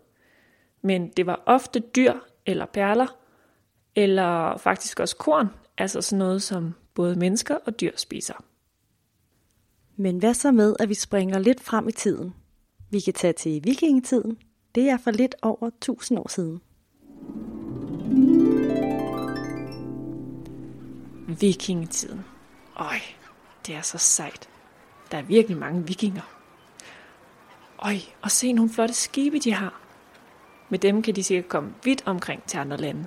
Men 0.82 1.08
det 1.08 1.26
var 1.26 1.42
ofte 1.46 1.80
dyr 1.80 2.12
eller 2.46 2.66
perler, 2.66 3.06
eller 3.94 4.56
faktisk 4.56 5.00
også 5.00 5.16
korn 5.16 5.48
altså 5.78 6.02
sådan 6.02 6.18
noget, 6.18 6.42
som 6.42 6.74
både 6.94 7.16
mennesker 7.16 7.54
og 7.66 7.80
dyr 7.80 7.92
spiser. 7.96 8.44
Men 9.96 10.18
hvad 10.18 10.34
så 10.34 10.52
med, 10.52 10.76
at 10.78 10.88
vi 10.88 10.94
springer 10.94 11.38
lidt 11.38 11.60
frem 11.60 11.88
i 11.88 11.92
tiden? 11.92 12.34
Vi 12.90 13.00
kan 13.00 13.14
tage 13.14 13.32
til 13.32 13.64
vikingetiden. 13.64 14.38
Det 14.74 14.88
er 14.88 14.96
for 14.96 15.10
lidt 15.10 15.34
over 15.42 15.66
1000 15.66 16.18
år 16.18 16.28
siden. 16.28 16.60
Vikingetiden. 21.40 22.24
Øj, 22.76 22.98
det 23.66 23.74
er 23.74 23.82
så 23.82 23.98
sejt. 23.98 24.48
Der 25.10 25.18
er 25.18 25.22
virkelig 25.22 25.56
mange 25.56 25.86
vikinger. 25.86 26.22
Øj, 27.78 27.96
og 28.22 28.30
se 28.30 28.52
nogle 28.52 28.72
flotte 28.72 28.94
skibe, 28.94 29.38
de 29.38 29.52
har. 29.52 29.80
Med 30.68 30.78
dem 30.78 31.02
kan 31.02 31.16
de 31.16 31.22
sikkert 31.22 31.48
komme 31.48 31.74
vidt 31.84 32.02
omkring 32.06 32.42
til 32.46 32.58
andre 32.58 32.76
lande. 32.76 33.06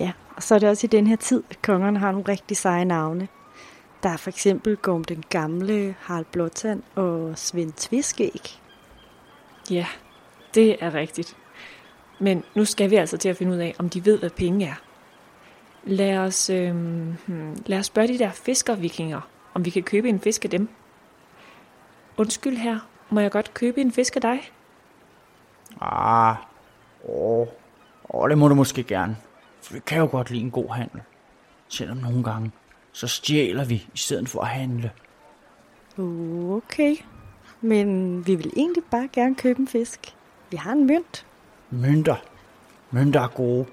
Ja, 0.00 0.12
og 0.36 0.42
så 0.42 0.54
er 0.54 0.58
det 0.58 0.68
også 0.68 0.86
i 0.86 0.88
den 0.88 1.06
her 1.06 1.16
tid, 1.16 1.42
at 1.50 1.62
kongerne 1.62 1.98
har 1.98 2.12
nogle 2.12 2.28
rigtig 2.28 2.56
seje 2.56 2.84
navne. 2.84 3.28
Der 4.02 4.08
er 4.08 4.16
for 4.16 4.30
eksempel 4.30 4.76
Gorm 4.76 5.04
den 5.04 5.24
Gamle, 5.28 5.94
Harald 6.00 6.24
Blåtand 6.32 6.82
og 6.94 7.38
Svend 7.38 7.72
Tviskæg. 7.72 8.60
Ja, 9.70 9.86
det 10.54 10.76
er 10.84 10.94
rigtigt. 10.94 11.36
Men 12.18 12.44
nu 12.54 12.64
skal 12.64 12.90
vi 12.90 12.96
altså 12.96 13.16
til 13.16 13.28
at 13.28 13.36
finde 13.36 13.52
ud 13.52 13.58
af, 13.58 13.74
om 13.78 13.90
de 13.90 14.04
ved, 14.04 14.18
hvad 14.18 14.30
penge 14.30 14.66
er. 14.66 14.74
Lad 15.84 16.18
os, 16.18 16.46
hmm, 16.46 17.62
lad 17.66 17.78
os 17.78 17.86
spørge 17.86 18.08
de 18.08 18.18
der 18.18 18.30
fiskervikinger, 18.30 19.20
om 19.56 19.64
vi 19.64 19.70
kan 19.70 19.82
købe 19.82 20.08
en 20.08 20.20
fisk 20.20 20.44
af 20.44 20.50
dem. 20.50 20.68
Undskyld 22.16 22.56
her, 22.56 22.78
må 23.10 23.20
jeg 23.20 23.30
godt 23.30 23.54
købe 23.54 23.80
en 23.80 23.92
fisk 23.92 24.16
af 24.16 24.22
dig? 24.22 24.52
Ah, 25.80 26.36
åh, 27.08 27.46
åh, 28.10 28.28
det 28.30 28.38
må 28.38 28.48
du 28.48 28.54
måske 28.54 28.82
gerne. 28.82 29.16
For 29.62 29.74
vi 29.74 29.80
kan 29.86 29.98
jo 29.98 30.08
godt 30.10 30.30
lide 30.30 30.42
en 30.42 30.50
god 30.50 30.70
handel. 30.70 31.00
Selvom 31.68 31.96
nogle 31.96 32.24
gange, 32.24 32.50
så 32.92 33.06
stjæler 33.06 33.64
vi 33.64 33.74
i 33.74 33.98
stedet 33.98 34.28
for 34.28 34.40
at 34.40 34.48
handle. 34.48 34.90
Okay, 35.98 36.96
men 37.60 38.26
vi 38.26 38.34
vil 38.34 38.52
egentlig 38.56 38.84
bare 38.90 39.08
gerne 39.12 39.34
købe 39.34 39.60
en 39.60 39.68
fisk. 39.68 40.14
Vi 40.50 40.56
har 40.56 40.72
en 40.72 40.86
mønt. 40.86 41.26
Mønter. 41.70 42.16
Mønter 42.90 43.20
er 43.20 43.28
gode. 43.28 43.66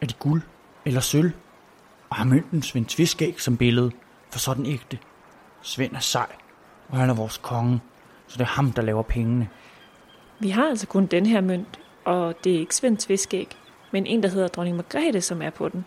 Er 0.00 0.06
de 0.06 0.14
guld 0.14 0.42
eller 0.84 1.00
sølv? 1.00 1.32
Og 2.10 2.16
har 2.16 2.24
mønten 2.24 2.62
Svend 2.62 2.86
Tviskæg 2.86 3.40
som 3.40 3.56
billede, 3.56 3.90
for 4.34 4.38
så 4.38 4.50
er 4.50 4.54
den 4.54 4.66
ægte. 4.66 4.98
Svend 5.62 5.94
er 5.94 6.00
sej, 6.00 6.26
og 6.88 6.96
han 6.96 7.10
er 7.10 7.14
vores 7.14 7.38
konge, 7.38 7.80
så 8.26 8.38
det 8.38 8.44
er 8.44 8.48
ham, 8.48 8.72
der 8.72 8.82
laver 8.82 9.02
pengene. 9.02 9.48
Vi 10.38 10.50
har 10.50 10.68
altså 10.68 10.86
kun 10.86 11.06
den 11.06 11.26
her 11.26 11.40
mønt, 11.40 11.80
og 12.04 12.34
det 12.44 12.54
er 12.54 12.58
ikke 12.58 12.76
Svend 12.76 12.96
Tviskæg, 12.96 13.56
men 13.92 14.06
en, 14.06 14.22
der 14.22 14.28
hedder 14.28 14.48
dronning 14.48 14.76
Margrethe, 14.76 15.20
som 15.20 15.42
er 15.42 15.50
på 15.50 15.68
den. 15.68 15.84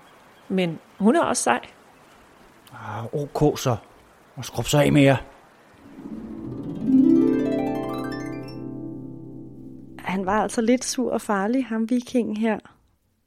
Men 0.49 0.79
hun 0.99 1.15
er 1.15 1.23
også 1.23 1.43
sej. 1.43 1.59
Ah, 2.73 3.05
ok 3.13 3.59
så. 3.59 3.77
Og 4.35 4.45
skrub 4.45 4.65
så 4.65 4.79
af 4.79 4.91
med 4.91 5.01
jer. 5.01 5.17
Han 9.99 10.25
var 10.25 10.41
altså 10.41 10.61
lidt 10.61 10.85
sur 10.85 11.11
og 11.11 11.21
farlig, 11.21 11.65
ham 11.65 11.89
vikingen 11.89 12.37
her. 12.37 12.59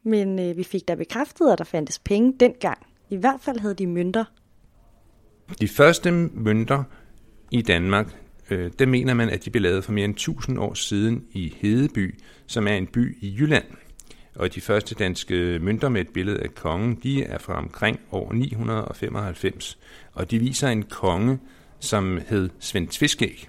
Men 0.02 0.38
øh, 0.38 0.56
vi 0.56 0.64
fik 0.64 0.88
da 0.88 0.94
bekræftet, 0.94 1.52
at 1.52 1.58
der 1.58 1.64
fandtes 1.64 1.98
penge 1.98 2.34
dengang. 2.40 2.78
I 3.10 3.16
hvert 3.16 3.40
fald 3.40 3.60
havde 3.60 3.74
de 3.74 3.86
mønter. 3.86 4.24
De 5.60 5.68
første 5.68 6.10
mønter 6.34 6.84
i 7.50 7.62
Danmark, 7.62 8.16
øh, 8.50 8.70
der 8.78 8.86
mener 8.86 9.14
man, 9.14 9.30
at 9.30 9.44
de 9.44 9.50
blev 9.50 9.62
lavet 9.62 9.84
for 9.84 9.92
mere 9.92 10.04
end 10.04 10.14
1000 10.14 10.58
år 10.58 10.74
siden 10.74 11.24
i 11.32 11.56
Hedeby, 11.60 12.14
som 12.46 12.68
er 12.68 12.74
en 12.74 12.86
by 12.86 13.16
i 13.20 13.36
Jylland. 13.38 13.64
Og 14.34 14.54
de 14.54 14.60
første 14.60 14.94
danske 14.94 15.58
mønter 15.58 15.88
med 15.88 16.00
et 16.00 16.08
billede 16.08 16.40
af 16.40 16.54
kongen, 16.54 16.98
de 17.02 17.22
er 17.22 17.38
fra 17.38 17.58
omkring 17.58 18.00
år 18.12 18.32
995. 18.32 19.78
Og 20.12 20.30
de 20.30 20.38
viser 20.38 20.68
en 20.68 20.82
konge, 20.82 21.38
som 21.80 22.20
hed 22.28 22.50
Svend 22.58 22.88
Tviskæg. 22.88 23.48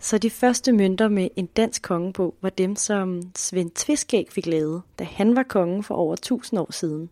Så 0.00 0.18
de 0.18 0.30
første 0.30 0.72
mønter 0.72 1.08
med 1.08 1.28
en 1.36 1.46
dansk 1.46 1.82
konge 1.82 2.12
på 2.12 2.34
var 2.42 2.50
dem, 2.50 2.76
som 2.76 3.22
Svend 3.36 3.70
Tviskæg 3.70 4.26
fik 4.30 4.46
lavet, 4.46 4.82
da 4.98 5.04
han 5.04 5.36
var 5.36 5.42
konge 5.42 5.82
for 5.82 5.94
over 5.94 6.12
1000 6.12 6.60
år 6.60 6.72
siden. 6.72 7.10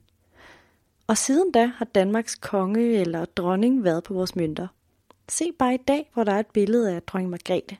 Og 1.09 1.19
siden 1.19 1.53
da 1.53 1.67
har 1.67 1.85
Danmarks 1.85 2.35
konge 2.35 2.93
eller 2.93 3.25
dronning 3.25 3.85
været 3.85 4.05
på 4.05 4.15
vores 4.15 4.37
mønter. 4.37 4.69
Se 5.29 5.53
bare 5.59 5.75
i 5.75 5.83
dag, 5.89 6.11
hvor 6.15 6.25
der 6.25 6.33
er 6.33 6.41
et 6.41 6.47
billede 6.47 6.95
af 6.95 7.03
dronning 7.03 7.31
Margrethe. 7.31 7.77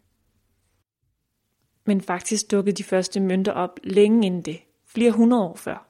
Men 1.85 2.01
faktisk 2.01 2.51
dukkede 2.51 2.77
de 2.77 2.85
første 2.85 3.21
mønter 3.21 3.53
op 3.53 3.81
længe 3.83 4.27
inden 4.27 4.43
det, 4.43 4.61
flere 4.87 5.11
hundrede 5.11 5.43
år 5.43 5.57
før. 5.57 5.87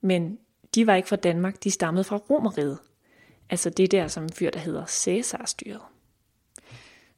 Men 0.00 0.38
de 0.74 0.86
var 0.86 0.94
ikke 0.94 1.08
fra 1.08 1.16
Danmark, 1.16 1.64
de 1.64 1.70
stammede 1.70 2.04
fra 2.04 2.16
Romeriet. 2.16 2.78
Altså 3.50 3.70
det 3.70 3.90
der, 3.90 4.08
som 4.08 4.22
en 4.22 4.32
fyr, 4.32 4.50
der 4.50 4.58
hedder 4.58 4.86
Cæsar-styret. 4.86 5.80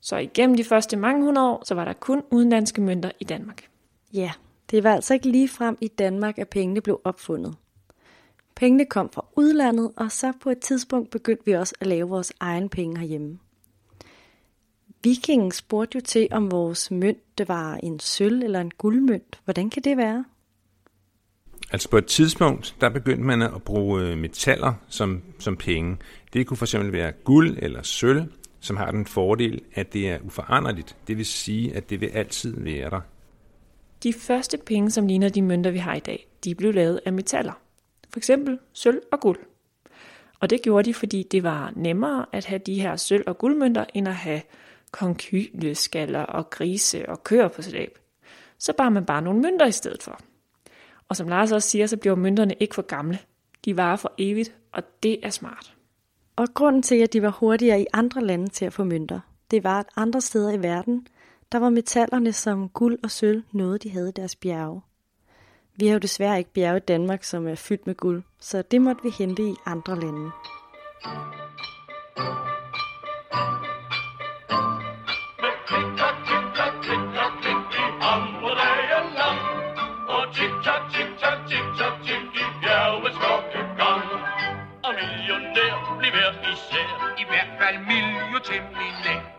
Så 0.00 0.16
igennem 0.16 0.56
de 0.56 0.64
første 0.64 0.97
mange 0.97 1.25
hundrede 1.25 1.49
år, 1.49 1.62
så 1.64 1.75
var 1.75 1.85
der 1.85 1.92
kun 1.92 2.23
udenlandske 2.30 2.80
mønter 2.80 3.11
i 3.20 3.25
Danmark. 3.25 3.68
Ja, 4.12 4.32
det 4.70 4.85
var 4.85 4.94
altså 4.94 5.14
ikke 5.14 5.28
lige 5.28 5.49
frem 5.49 5.78
i 5.80 5.88
Danmark, 5.88 6.38
at 6.38 6.49
pengene 6.49 6.80
blev 6.80 7.00
opfundet. 7.04 7.56
Pengene 8.58 8.84
kom 8.84 9.10
fra 9.12 9.24
udlandet, 9.36 9.92
og 9.96 10.12
så 10.12 10.32
på 10.40 10.50
et 10.50 10.58
tidspunkt 10.58 11.10
begyndte 11.10 11.44
vi 11.46 11.52
også 11.52 11.74
at 11.80 11.86
lave 11.86 12.08
vores 12.08 12.32
egen 12.40 12.68
penge 12.68 12.98
herhjemme. 12.98 13.38
Vikingen 15.02 15.50
spurgte 15.50 15.96
jo 15.96 16.00
til, 16.00 16.28
om 16.30 16.50
vores 16.50 16.90
mønt 16.90 17.38
det 17.38 17.48
var 17.48 17.74
en 17.74 18.00
sølv 18.00 18.42
eller 18.42 18.60
en 18.60 18.70
guldmønt. 18.78 19.40
Hvordan 19.44 19.70
kan 19.70 19.82
det 19.82 19.96
være? 19.96 20.24
Altså 21.72 21.90
på 21.90 21.98
et 21.98 22.06
tidspunkt, 22.06 22.76
der 22.80 22.88
begyndte 22.88 23.24
man 23.24 23.42
at 23.42 23.62
bruge 23.62 24.02
øh, 24.02 24.18
metaller 24.18 24.74
som, 24.88 25.22
som 25.38 25.56
penge. 25.56 25.96
Det 26.32 26.46
kunne 26.46 26.56
fx 26.56 26.74
være 26.74 27.12
guld 27.12 27.58
eller 27.62 27.82
sølv, 27.82 28.32
som 28.60 28.76
har 28.76 28.90
den 28.90 29.06
fordel, 29.06 29.60
at 29.74 29.92
det 29.92 30.08
er 30.08 30.18
uforanderligt. 30.24 30.96
Det 31.06 31.16
vil 31.16 31.26
sige, 31.26 31.76
at 31.76 31.90
det 31.90 32.00
vil 32.00 32.06
altid 32.06 32.60
være 32.60 32.90
der. 32.90 33.00
De 34.02 34.12
første 34.12 34.58
penge, 34.66 34.90
som 34.90 35.06
ligner 35.06 35.28
de 35.28 35.42
mønter, 35.42 35.70
vi 35.70 35.78
har 35.78 35.94
i 35.94 36.00
dag, 36.00 36.28
de 36.44 36.54
blev 36.54 36.74
lavet 36.74 37.00
af 37.06 37.12
metaller. 37.12 37.67
For 38.18 38.20
eksempel 38.20 38.58
sølv 38.72 39.02
og 39.12 39.20
guld. 39.20 39.38
Og 40.40 40.50
det 40.50 40.62
gjorde 40.62 40.84
de, 40.84 40.94
fordi 40.94 41.22
det 41.22 41.42
var 41.42 41.72
nemmere 41.76 42.26
at 42.32 42.44
have 42.44 42.58
de 42.58 42.80
her 42.80 42.96
sølv- 42.96 43.25
og 43.26 43.38
guldmønter, 43.38 43.84
end 43.94 44.08
at 44.08 44.14
have 44.14 44.42
konkyleskaller 44.90 46.22
og 46.22 46.50
grise 46.50 47.08
og 47.08 47.25
køer 47.25 47.48
på 47.48 47.62
slæb. 47.62 47.98
Så 48.58 48.72
bar 48.72 48.88
man 48.88 49.04
bare 49.04 49.22
nogle 49.22 49.40
mønter 49.40 49.66
i 49.66 49.72
stedet 49.72 50.02
for. 50.02 50.20
Og 51.08 51.16
som 51.16 51.28
Lars 51.28 51.52
også 51.52 51.68
siger, 51.68 51.87
så 51.87 51.96
bliver 51.96 52.16
mønterne 52.16 52.54
ikke 52.60 52.75
for 52.75 52.82
gamle. 52.82 53.18
De 53.64 53.76
varer 53.76 53.96
for 53.96 54.12
evigt, 54.18 54.54
og 54.72 54.82
det 55.02 55.26
er 55.26 55.30
smart. 55.30 55.75
Og 56.37 56.46
grunden 56.54 56.82
til, 56.82 56.96
at 56.96 57.12
de 57.12 57.22
var 57.22 57.30
hurtigere 57.30 57.80
i 57.80 57.87
andre 57.92 58.25
lande 58.25 58.48
til 58.48 58.64
at 58.64 58.72
få 58.72 58.84
mønter, 58.84 59.20
det 59.50 59.64
var, 59.64 59.80
at 59.80 59.87
andre 59.96 60.20
steder 60.20 60.52
i 60.52 60.62
verden, 60.62 61.06
der 61.52 61.58
var 61.58 61.70
metallerne 61.70 62.32
som 62.32 62.68
guld 62.68 62.98
og 63.02 63.10
sølv 63.10 63.42
noget, 63.52 63.82
de 63.82 63.90
havde 63.90 64.08
i 64.08 64.12
deres 64.12 64.37
bjerge. 64.37 64.80
Vi 65.80 65.87
har 65.87 65.92
jo 65.92 65.99
desværre 65.99 66.38
ikke 66.38 66.52
bjerge 66.52 66.76
i 66.76 66.80
Danmark, 66.80 67.25
som 67.25 67.49
er 67.49 67.54
fyldt 67.54 67.87
med 67.87 67.94
guld, 67.94 68.23
så 68.40 68.62
det 68.62 68.80
måtte 68.82 69.02
vi 69.02 69.11
hente 69.18 69.42
i 69.42 69.54
andre 69.66 70.00
lande. 70.00 70.30
Og 80.08 80.25
tik-tak, 80.35 80.82
tik-tak, 80.92 81.38
tik-tak, 81.49 81.94
tik 82.04 82.23
bliver 82.32 82.99
i 82.99 83.00
hvert 83.00 83.14
fald. 83.20 83.68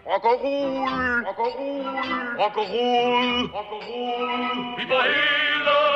Rock 0.10 0.26
og 0.26 0.44
roll, 0.44 1.24
rock 1.28 1.40
og 1.40 1.52
roll, 1.60 2.00
rock 2.40 2.58
og 2.58 2.66
roll, 2.74 3.50
rock 3.56 3.72
og 3.76 3.82
roll. 3.90 4.78
Vi 4.78 4.84
får 4.90 5.02
hele 5.02 5.89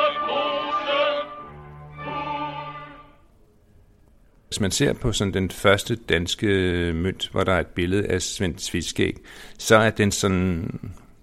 Hvis 4.54 4.60
man 4.60 4.70
ser 4.70 4.92
på 4.92 5.12
sådan 5.12 5.34
den 5.34 5.50
første 5.50 5.96
danske 5.96 6.46
øh, 6.46 6.94
mønt, 6.94 7.28
hvor 7.32 7.44
der 7.44 7.52
er 7.52 7.60
et 7.60 7.66
billede 7.66 8.06
af 8.06 8.22
Svend 8.22 8.54
Tviskæg, 8.54 9.16
så 9.58 9.76
er 9.76 9.90
den 9.90 10.12
sådan 10.12 10.78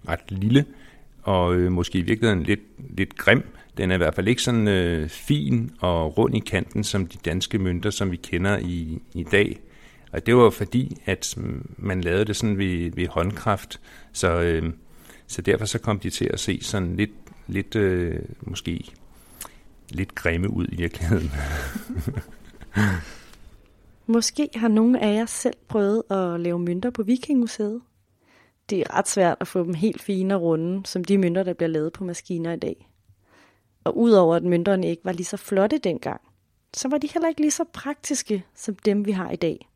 ret 0.08 0.20
lille, 0.28 0.64
og 1.22 1.54
øh, 1.54 1.72
måske 1.72 1.98
i 1.98 2.02
virkeligheden 2.02 2.42
lidt, 2.42 2.60
lidt 2.96 3.16
grim. 3.16 3.44
Den 3.76 3.90
er 3.90 3.94
i 3.94 3.98
hvert 3.98 4.14
fald 4.14 4.28
ikke 4.28 4.42
sådan 4.42 4.68
øh, 4.68 5.08
fin 5.08 5.70
og 5.80 6.18
rund 6.18 6.36
i 6.36 6.38
kanten 6.38 6.84
som 6.84 7.06
de 7.06 7.18
danske 7.24 7.58
mønter, 7.58 7.90
som 7.90 8.10
vi 8.10 8.16
kender 8.16 8.58
i, 8.58 9.02
i 9.14 9.22
dag. 9.22 9.60
Og 10.12 10.26
det 10.26 10.36
var 10.36 10.50
fordi, 10.50 10.96
at 11.06 11.34
man 11.76 12.00
lavede 12.00 12.24
det 12.24 12.36
sådan 12.36 12.58
ved, 12.58 12.90
ved 12.94 13.06
håndkraft, 13.06 13.80
så, 14.12 14.40
øh, 14.40 14.72
så 15.26 15.42
derfor 15.42 15.64
så 15.64 15.78
kom 15.78 15.98
de 15.98 16.10
til 16.10 16.30
at 16.32 16.40
se 16.40 16.58
sådan 16.62 16.96
lidt, 16.96 17.12
lidt 17.46 17.76
øh, 17.76 18.20
måske 18.40 18.84
lidt 19.90 20.14
grimme 20.14 20.50
ud 20.50 20.66
i 20.72 20.76
virkeligheden. 20.76 21.30
Måske 24.06 24.48
har 24.54 24.68
nogle 24.68 25.00
af 25.00 25.14
jer 25.14 25.26
selv 25.26 25.56
prøvet 25.68 26.02
at 26.10 26.40
lave 26.40 26.58
mønter 26.58 26.90
på 26.90 27.02
Vikingmuseet. 27.02 27.80
Det 28.70 28.80
er 28.80 28.98
ret 28.98 29.08
svært 29.08 29.36
at 29.40 29.48
få 29.48 29.64
dem 29.64 29.74
helt 29.74 30.02
fine 30.02 30.34
og 30.34 30.42
runde, 30.42 30.86
som 30.86 31.04
de 31.04 31.18
mønter, 31.18 31.42
der 31.42 31.52
bliver 31.52 31.68
lavet 31.68 31.92
på 31.92 32.04
maskiner 32.04 32.52
i 32.52 32.56
dag. 32.58 32.88
Og 33.84 33.98
udover 33.98 34.36
at 34.36 34.44
mønterne 34.44 34.86
ikke 34.90 35.04
var 35.04 35.12
lige 35.12 35.24
så 35.24 35.36
flotte 35.36 35.78
dengang, 35.78 36.20
så 36.74 36.88
var 36.88 36.98
de 36.98 37.08
heller 37.12 37.28
ikke 37.28 37.40
lige 37.40 37.50
så 37.50 37.64
praktiske 37.72 38.44
som 38.54 38.74
dem, 38.74 39.06
vi 39.06 39.12
har 39.12 39.30
i 39.30 39.36
dag. 39.36 39.68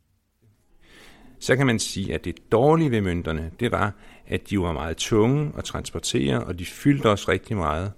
Så 1.38 1.56
kan 1.56 1.66
man 1.66 1.78
sige, 1.78 2.14
at 2.14 2.24
det 2.24 2.52
dårlige 2.52 2.90
ved 2.90 3.00
mønterne, 3.00 3.50
det 3.60 3.72
var, 3.72 3.94
at 4.26 4.50
de 4.50 4.60
var 4.60 4.72
meget 4.72 4.96
tunge 4.96 5.52
at 5.58 5.64
transportere, 5.64 6.44
og 6.44 6.58
de 6.58 6.64
fyldte 6.64 7.10
også 7.10 7.30
rigtig 7.30 7.56
meget. 7.56 7.92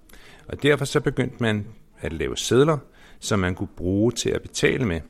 Og 0.49 0.63
derfor 0.63 0.85
så 0.85 1.01
begyndte 1.01 1.37
man 1.41 1.67
at 2.01 2.13
lave 2.13 2.37
sædler, 2.37 2.79
som 3.21 3.39
man 3.39 3.55
kunne 3.55 3.69
bruge 3.77 4.13
til 4.13 4.31
at 4.31 4.43
betale 4.43 4.85
med. 4.85 5.01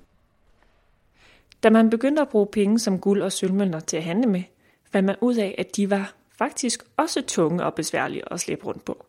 Da 1.62 1.70
man 1.70 1.90
begyndte 1.90 2.22
at 2.22 2.28
bruge 2.28 2.46
penge 2.46 2.78
som 2.78 3.00
guld 3.00 3.22
og 3.22 3.32
sølvmønter 3.32 3.80
til 3.80 3.96
at 3.96 4.04
handle 4.04 4.30
med, 4.30 4.42
fandt 4.84 5.06
man 5.06 5.16
ud 5.20 5.36
af, 5.36 5.54
at 5.58 5.76
de 5.76 5.90
var 5.90 6.14
faktisk 6.38 6.84
også 6.96 7.22
tunge 7.22 7.64
og 7.64 7.74
besværlige 7.74 8.32
at 8.32 8.40
slæbe 8.40 8.64
rundt 8.64 8.84
på. 8.84 9.06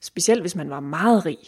Specielt 0.00 0.40
hvis 0.40 0.56
man 0.56 0.70
var 0.70 0.80
meget 0.80 1.26
rig. 1.26 1.38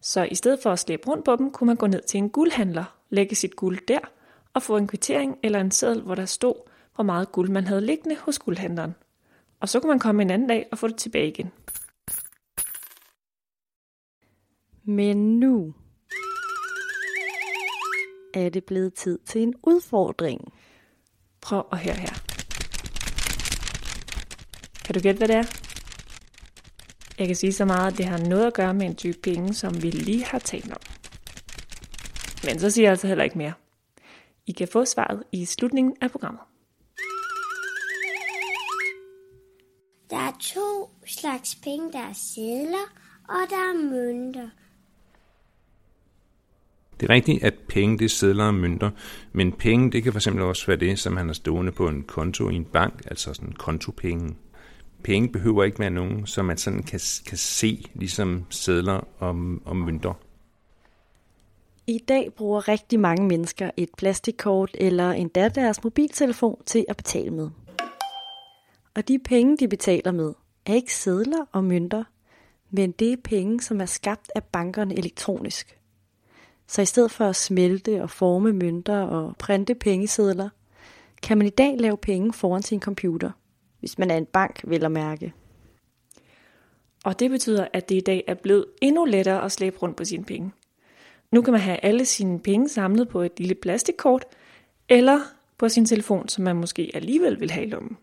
Så 0.00 0.22
i 0.24 0.34
stedet 0.34 0.60
for 0.62 0.70
at 0.70 0.78
slæbe 0.78 1.08
rundt 1.08 1.24
på 1.24 1.36
dem, 1.36 1.50
kunne 1.50 1.66
man 1.66 1.76
gå 1.76 1.86
ned 1.86 2.02
til 2.02 2.18
en 2.18 2.30
guldhandler, 2.30 2.84
lægge 3.10 3.34
sit 3.34 3.56
guld 3.56 3.78
der, 3.88 3.98
og 4.54 4.62
få 4.62 4.76
en 4.76 4.86
kvittering 4.86 5.38
eller 5.42 5.60
en 5.60 5.70
seddel, 5.70 6.02
hvor 6.02 6.14
der 6.14 6.24
stod, 6.24 6.54
hvor 6.94 7.04
meget 7.04 7.32
guld 7.32 7.48
man 7.48 7.66
havde 7.66 7.80
liggende 7.80 8.16
hos 8.16 8.38
guldhandleren. 8.38 8.94
Og 9.60 9.68
så 9.68 9.80
kunne 9.80 9.90
man 9.90 9.98
komme 9.98 10.22
en 10.22 10.30
anden 10.30 10.48
dag 10.48 10.66
og 10.72 10.78
få 10.78 10.88
det 10.88 10.96
tilbage 10.96 11.28
igen. 11.28 11.50
Men 14.84 15.40
nu 15.40 15.74
er 18.46 18.50
det 18.50 18.64
blevet 18.64 18.94
tid 18.94 19.18
til 19.26 19.42
en 19.42 19.54
udfordring. 19.62 20.52
Prøv 21.40 21.66
at 21.72 21.78
høre 21.78 21.94
her. 21.94 22.14
Kan 24.84 24.94
du 24.94 25.00
gætte, 25.00 25.18
hvad 25.18 25.28
det 25.28 25.36
er? 25.36 25.44
Jeg 27.18 27.26
kan 27.26 27.36
sige 27.36 27.52
så 27.52 27.64
meget, 27.64 27.92
at 27.92 27.98
det 27.98 28.06
har 28.06 28.18
noget 28.18 28.46
at 28.46 28.54
gøre 28.54 28.74
med 28.74 28.86
en 28.86 28.96
type 28.96 29.18
penge, 29.22 29.54
som 29.54 29.82
vi 29.82 29.90
lige 29.90 30.24
har 30.24 30.38
talt 30.38 30.72
om. 30.72 30.80
Men 32.44 32.58
så 32.58 32.70
siger 32.70 32.84
jeg 32.84 32.90
altså 32.90 33.06
heller 33.06 33.24
ikke 33.24 33.38
mere. 33.38 33.52
I 34.46 34.52
kan 34.52 34.68
få 34.68 34.84
svaret 34.84 35.22
i 35.32 35.44
slutningen 35.44 35.96
af 36.00 36.10
programmet. 36.10 36.40
Der 40.10 40.16
er 40.16 40.32
to 40.40 40.90
slags 41.06 41.54
penge. 41.54 41.92
Der 41.92 41.98
er 41.98 42.12
sædler, 42.12 42.86
og 43.28 43.50
der 43.50 43.56
er 43.56 43.90
mønter. 43.90 44.48
Det 47.00 47.10
er 47.10 47.14
rigtigt, 47.14 47.44
at 47.44 47.54
penge 47.68 47.98
det 47.98 48.04
er 48.04 48.08
sedler 48.08 48.44
og 48.44 48.54
mønter, 48.54 48.90
men 49.32 49.52
penge 49.52 49.90
det 49.92 50.02
kan 50.02 50.12
fx 50.12 50.26
også 50.26 50.66
være 50.66 50.76
det, 50.76 50.98
som 50.98 51.16
han 51.16 51.26
har 51.26 51.34
stående 51.34 51.72
på 51.72 51.88
en 51.88 52.02
konto 52.02 52.50
i 52.50 52.54
en 52.54 52.64
bank, 52.64 53.02
altså 53.06 53.34
sådan 53.34 53.52
kontopenge. 53.52 54.36
Penge 55.02 55.28
behøver 55.28 55.64
ikke 55.64 55.78
være 55.78 55.90
nogen, 55.90 56.26
som 56.26 56.44
man 56.44 56.56
sådan 56.56 56.82
kan, 56.82 57.00
kan 57.26 57.38
se, 57.38 57.84
ligesom 57.94 58.44
sedler 58.50 59.06
og, 59.18 59.36
og 59.64 59.76
mønter. 59.76 60.14
I 61.86 61.98
dag 62.08 62.32
bruger 62.36 62.68
rigtig 62.68 63.00
mange 63.00 63.26
mennesker 63.26 63.70
et 63.76 63.88
plastikkort 63.98 64.70
eller 64.74 65.10
endda 65.10 65.48
deres 65.48 65.84
mobiltelefon 65.84 66.62
til 66.66 66.84
at 66.88 66.96
betale 66.96 67.30
med. 67.30 67.50
Og 68.94 69.08
de 69.08 69.18
penge, 69.18 69.56
de 69.56 69.68
betaler 69.68 70.12
med, 70.12 70.32
er 70.66 70.74
ikke 70.74 70.94
sedler 70.94 71.44
og 71.52 71.64
mønter, 71.64 72.04
men 72.70 72.92
det 72.92 73.12
er 73.12 73.16
penge, 73.24 73.60
som 73.60 73.80
er 73.80 73.86
skabt 73.86 74.30
af 74.34 74.44
bankerne 74.44 74.98
elektronisk. 74.98 75.78
Så 76.68 76.82
i 76.82 76.86
stedet 76.86 77.10
for 77.10 77.24
at 77.24 77.36
smelte 77.36 78.02
og 78.02 78.10
forme 78.10 78.52
mønter 78.52 79.00
og 79.00 79.36
printe 79.36 79.74
pengesedler, 79.74 80.48
kan 81.22 81.38
man 81.38 81.46
i 81.46 81.50
dag 81.50 81.76
lave 81.78 81.96
penge 81.96 82.32
foran 82.32 82.62
sin 82.62 82.80
computer, 82.80 83.30
hvis 83.80 83.98
man 83.98 84.10
er 84.10 84.16
en 84.16 84.26
bank, 84.26 84.60
vil 84.64 84.84
at 84.84 84.92
mærke. 84.92 85.32
Og 87.04 87.18
det 87.18 87.30
betyder, 87.30 87.68
at 87.72 87.88
det 87.88 87.94
i 87.94 88.00
dag 88.00 88.24
er 88.26 88.34
blevet 88.34 88.66
endnu 88.82 89.04
lettere 89.04 89.44
at 89.44 89.52
slæbe 89.52 89.78
rundt 89.78 89.96
på 89.96 90.04
sine 90.04 90.24
penge. 90.24 90.52
Nu 91.30 91.42
kan 91.42 91.52
man 91.52 91.60
have 91.60 91.84
alle 91.84 92.04
sine 92.04 92.40
penge 92.40 92.68
samlet 92.68 93.08
på 93.08 93.22
et 93.22 93.32
lille 93.38 93.54
plastikkort, 93.54 94.24
eller 94.88 95.20
på 95.58 95.68
sin 95.68 95.86
telefon, 95.86 96.28
som 96.28 96.44
man 96.44 96.56
måske 96.56 96.90
alligevel 96.94 97.40
vil 97.40 97.50
have 97.50 97.66
i 97.66 97.70
lommen. 97.70 97.96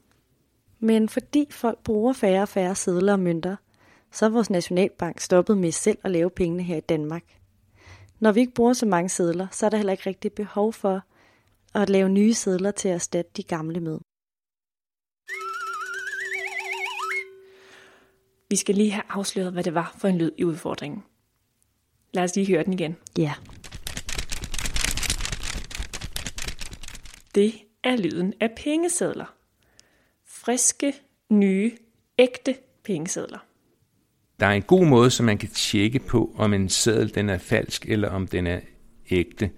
Men 0.80 1.10
fordi 1.10 1.48
folk 1.52 1.84
bruger 1.84 2.14
færre 2.14 2.42
og 2.42 2.50
færre 2.50 2.76
sedler 2.76 3.14
og 3.14 3.20
mønter, 3.20 3.56
så 4.12 4.26
er 4.26 4.30
vores 4.30 4.50
nationalbank 4.50 5.20
stoppet 5.20 5.58
med 5.58 5.72
selv 5.72 5.98
at 6.04 6.12
lave 6.12 6.30
pengene 6.30 6.64
her 6.64 6.78
i 6.78 6.80
Danmark. 6.80 7.24
Når 8.26 8.32
vi 8.32 8.40
ikke 8.40 8.54
bruger 8.54 8.74
så 8.74 8.86
mange 8.86 9.10
sedler, 9.10 9.48
så 9.52 9.66
er 9.66 9.70
der 9.70 9.78
heller 9.78 9.92
ikke 9.92 10.10
rigtig 10.10 10.34
behov 10.34 10.74
for 10.74 11.02
at 11.74 11.90
lave 11.90 12.10
nye 12.10 12.34
sedler 12.34 12.72
til 12.72 12.90
at 12.90 12.96
erstatte 12.96 13.32
de 13.38 13.44
gamle 13.44 13.80
med. 13.80 14.00
Vi 18.50 18.56
skal 18.56 18.76
lige 18.76 18.92
have 18.92 19.04
afsløret, 19.10 19.54
hvad 19.54 19.64
det 19.64 19.74
var 19.74 19.96
for 19.98 20.08
en 20.08 20.18
lyd 20.18 20.32
i 20.38 20.44
udfordringen. 20.44 21.04
Lad 22.14 22.24
os 22.24 22.36
lige 22.36 22.48
høre 22.48 22.64
den 22.64 22.74
igen. 22.74 22.98
Ja, 23.18 23.34
Det 27.36 27.54
er 27.84 27.96
lyden 27.96 28.34
af 28.40 28.56
pengesedler. 28.58 29.36
Friske, 30.24 30.94
nye, 31.30 31.78
ægte 32.18 32.56
pengesedler. 32.84 33.40
Der 34.40 34.46
er 34.46 34.52
en 34.52 34.62
god 34.62 34.86
måde, 34.86 35.12
så 35.12 35.24
man 35.24 35.38
kan 35.38 35.50
tjekke 35.50 36.00
på, 36.00 36.36
om 36.38 36.54
en 36.54 36.70
seddel 36.70 37.16
den 37.16 37.30
er 37.30 37.38
falsk 37.38 37.86
eller 37.88 38.10
om 38.10 38.28
den 38.28 38.48
er 38.48 38.60
ægte. 39.12 39.50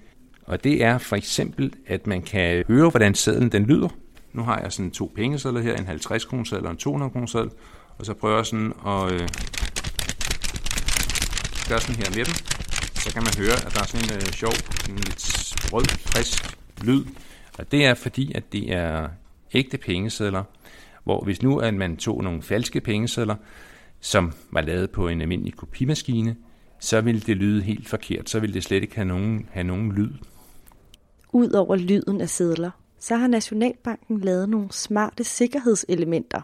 Og 0.43 0.63
det 0.63 0.83
er 0.83 0.97
for 0.97 1.15
eksempel, 1.15 1.73
at 1.87 2.07
man 2.07 2.21
kan 2.21 2.63
høre, 2.67 2.89
hvordan 2.89 3.15
sedlen 3.15 3.51
den 3.51 3.65
lyder. 3.65 3.89
Nu 4.33 4.43
har 4.43 4.59
jeg 4.59 4.71
sådan 4.71 4.91
to 4.91 5.11
pengesedler 5.15 5.61
her, 5.61 5.75
en 5.75 5.85
50 5.85 6.25
kroner 6.25 6.43
seddel 6.43 6.65
og 6.65 6.71
en 6.71 6.77
200 6.77 7.11
kroner 7.11 7.27
seddel. 7.27 7.49
Og 7.97 8.05
så 8.05 8.13
prøver 8.13 8.35
jeg 8.35 8.45
sådan 8.45 8.73
at 8.87 9.11
øh, 9.11 9.27
gøre 11.69 11.81
sådan 11.81 11.95
her 11.95 12.09
med 12.15 12.25
dem. 12.25 12.33
Så 12.95 13.13
kan 13.13 13.23
man 13.23 13.33
høre, 13.37 13.65
at 13.65 13.73
der 13.73 13.81
er 13.81 13.85
sådan 13.85 14.09
en 14.09 14.15
øh, 14.15 14.21
sjov, 14.21 14.51
sådan 14.51 14.95
lidt 14.95 15.55
rød, 15.73 15.85
frisk 15.85 16.57
lyd. 16.83 17.05
Og 17.59 17.71
det 17.71 17.85
er 17.85 17.93
fordi, 17.93 18.31
at 18.35 18.53
det 18.53 18.73
er 18.73 19.07
ægte 19.53 19.77
pengesedler. 19.77 20.43
Hvor 21.03 21.23
hvis 21.23 21.41
nu 21.41 21.59
at 21.59 21.73
man 21.73 21.97
tog 21.97 22.23
nogle 22.23 22.41
falske 22.41 22.81
pengesedler, 22.81 23.35
som 23.99 24.33
var 24.51 24.61
lavet 24.61 24.91
på 24.91 25.07
en 25.07 25.21
almindelig 25.21 25.55
kopimaskine, 25.55 26.35
så 26.79 27.01
ville 27.01 27.21
det 27.21 27.37
lyde 27.37 27.61
helt 27.61 27.89
forkert. 27.89 28.29
Så 28.29 28.39
ville 28.39 28.53
det 28.53 28.63
slet 28.63 28.83
ikke 28.83 28.95
have 28.95 29.07
nogen, 29.07 29.49
have 29.51 29.63
nogen 29.63 29.91
lyd. 29.91 30.11
Udover 31.33 31.75
lyden 31.75 32.21
af 32.21 32.29
sedler, 32.29 32.71
så 32.99 33.15
har 33.15 33.27
Nationalbanken 33.27 34.21
lavet 34.21 34.49
nogle 34.49 34.71
smarte 34.71 35.23
sikkerhedselementer, 35.23 36.41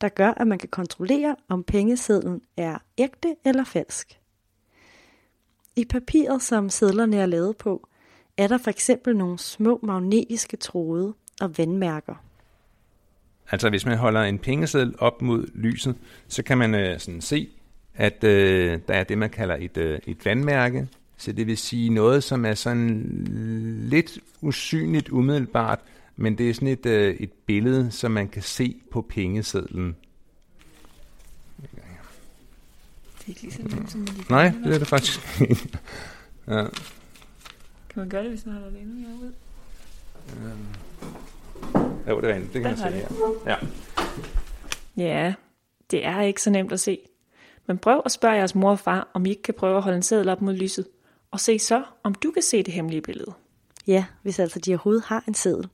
der 0.00 0.08
gør, 0.08 0.30
at 0.30 0.46
man 0.46 0.58
kan 0.58 0.68
kontrollere, 0.68 1.36
om 1.48 1.62
pengesedlen 1.62 2.40
er 2.56 2.78
ægte 2.98 3.36
eller 3.44 3.64
falsk. 3.64 4.18
I 5.76 5.84
papiret, 5.84 6.42
som 6.42 6.70
sedlerne 6.70 7.16
er 7.16 7.26
lavet 7.26 7.56
på, 7.56 7.88
er 8.36 8.46
der 8.46 8.58
for 8.58 8.70
eksempel 8.70 9.16
nogle 9.16 9.38
små 9.38 9.80
magnetiske 9.82 10.56
tråde 10.56 11.14
og 11.40 11.58
vandmærker. 11.58 12.27
Altså 13.50 13.70
hvis 13.70 13.86
man 13.86 13.98
holder 13.98 14.22
en 14.22 14.38
pengeseddel 14.38 14.94
op 14.98 15.22
mod 15.22 15.46
lyset, 15.54 15.96
så 16.28 16.42
kan 16.42 16.58
man 16.58 16.74
øh, 16.74 17.00
sådan 17.00 17.20
se, 17.20 17.48
at 17.94 18.24
øh, 18.24 18.80
der 18.88 18.94
er 18.94 19.04
det, 19.04 19.18
man 19.18 19.30
kalder 19.30 19.56
et, 19.60 19.76
øh, 19.76 19.98
et 20.06 20.24
vandmærke. 20.24 20.88
Så 21.16 21.32
det 21.32 21.46
vil 21.46 21.58
sige 21.58 21.90
noget, 21.90 22.24
som 22.24 22.44
er 22.44 22.54
sådan 22.54 23.06
lidt 23.90 24.18
usynligt 24.40 25.08
umiddelbart, 25.08 25.78
men 26.16 26.38
det 26.38 26.50
er 26.50 26.54
sådan 26.54 26.68
et, 26.68 26.86
øh, 26.86 27.14
et 27.14 27.32
billede, 27.32 27.90
som 27.90 28.10
man 28.10 28.28
kan 28.28 28.42
se 28.42 28.76
på 28.90 29.02
pengesedlen. 29.02 29.96
Det 33.18 33.24
er 33.24 33.28
ikke 33.28 33.42
lige 33.42 33.52
så 33.52 33.62
nemt, 33.62 33.90
som 33.90 34.08
Nej, 34.30 34.52
det 34.64 34.74
er 34.74 34.78
det 34.78 34.88
faktisk 34.88 35.40
ikke. 35.40 35.68
ja. 36.48 36.64
Kan 37.88 37.96
man 37.96 38.08
gøre 38.08 38.22
det, 38.22 38.30
hvis 38.30 38.46
man 38.46 38.54
holder 38.54 38.70
det 38.70 38.80
endnu 38.80 39.08
ud? 39.22 39.32
Jo, 42.08 42.20
det 42.20 42.30
er 42.30 42.34
en, 42.34 42.42
det 42.42 42.52
kan 42.52 42.62
Der 42.62 42.68
man 42.68 42.76
se 42.78 42.84
var 42.84 42.90
det. 42.90 43.00
her. 43.46 43.50
Ja. 43.52 43.56
Ja, 44.96 45.34
det 45.90 46.06
er 46.06 46.20
ikke 46.20 46.42
så 46.42 46.50
nemt 46.50 46.72
at 46.72 46.80
se. 46.80 46.98
Men 47.66 47.78
prøv 47.78 48.02
at 48.04 48.12
spørge 48.12 48.34
jeres 48.34 48.54
mor 48.54 48.70
og 48.70 48.78
far, 48.78 49.08
om 49.14 49.26
I 49.26 49.30
ikke 49.30 49.42
kan 49.42 49.54
prøve 49.54 49.76
at 49.76 49.82
holde 49.82 49.96
en 49.96 50.02
seddel 50.02 50.28
op 50.28 50.42
mod 50.42 50.52
lyset. 50.54 50.86
Og 51.30 51.40
se 51.40 51.58
så, 51.58 51.82
om 52.02 52.14
du 52.14 52.30
kan 52.30 52.42
se 52.42 52.62
det 52.62 52.74
hemmelige 52.74 53.02
billede. 53.02 53.32
Ja, 53.86 54.04
hvis 54.22 54.38
altså 54.38 54.58
de 54.58 54.70
overhovedet 54.72 55.04
har 55.04 55.24
en 55.28 55.34
seddel. 55.34 55.68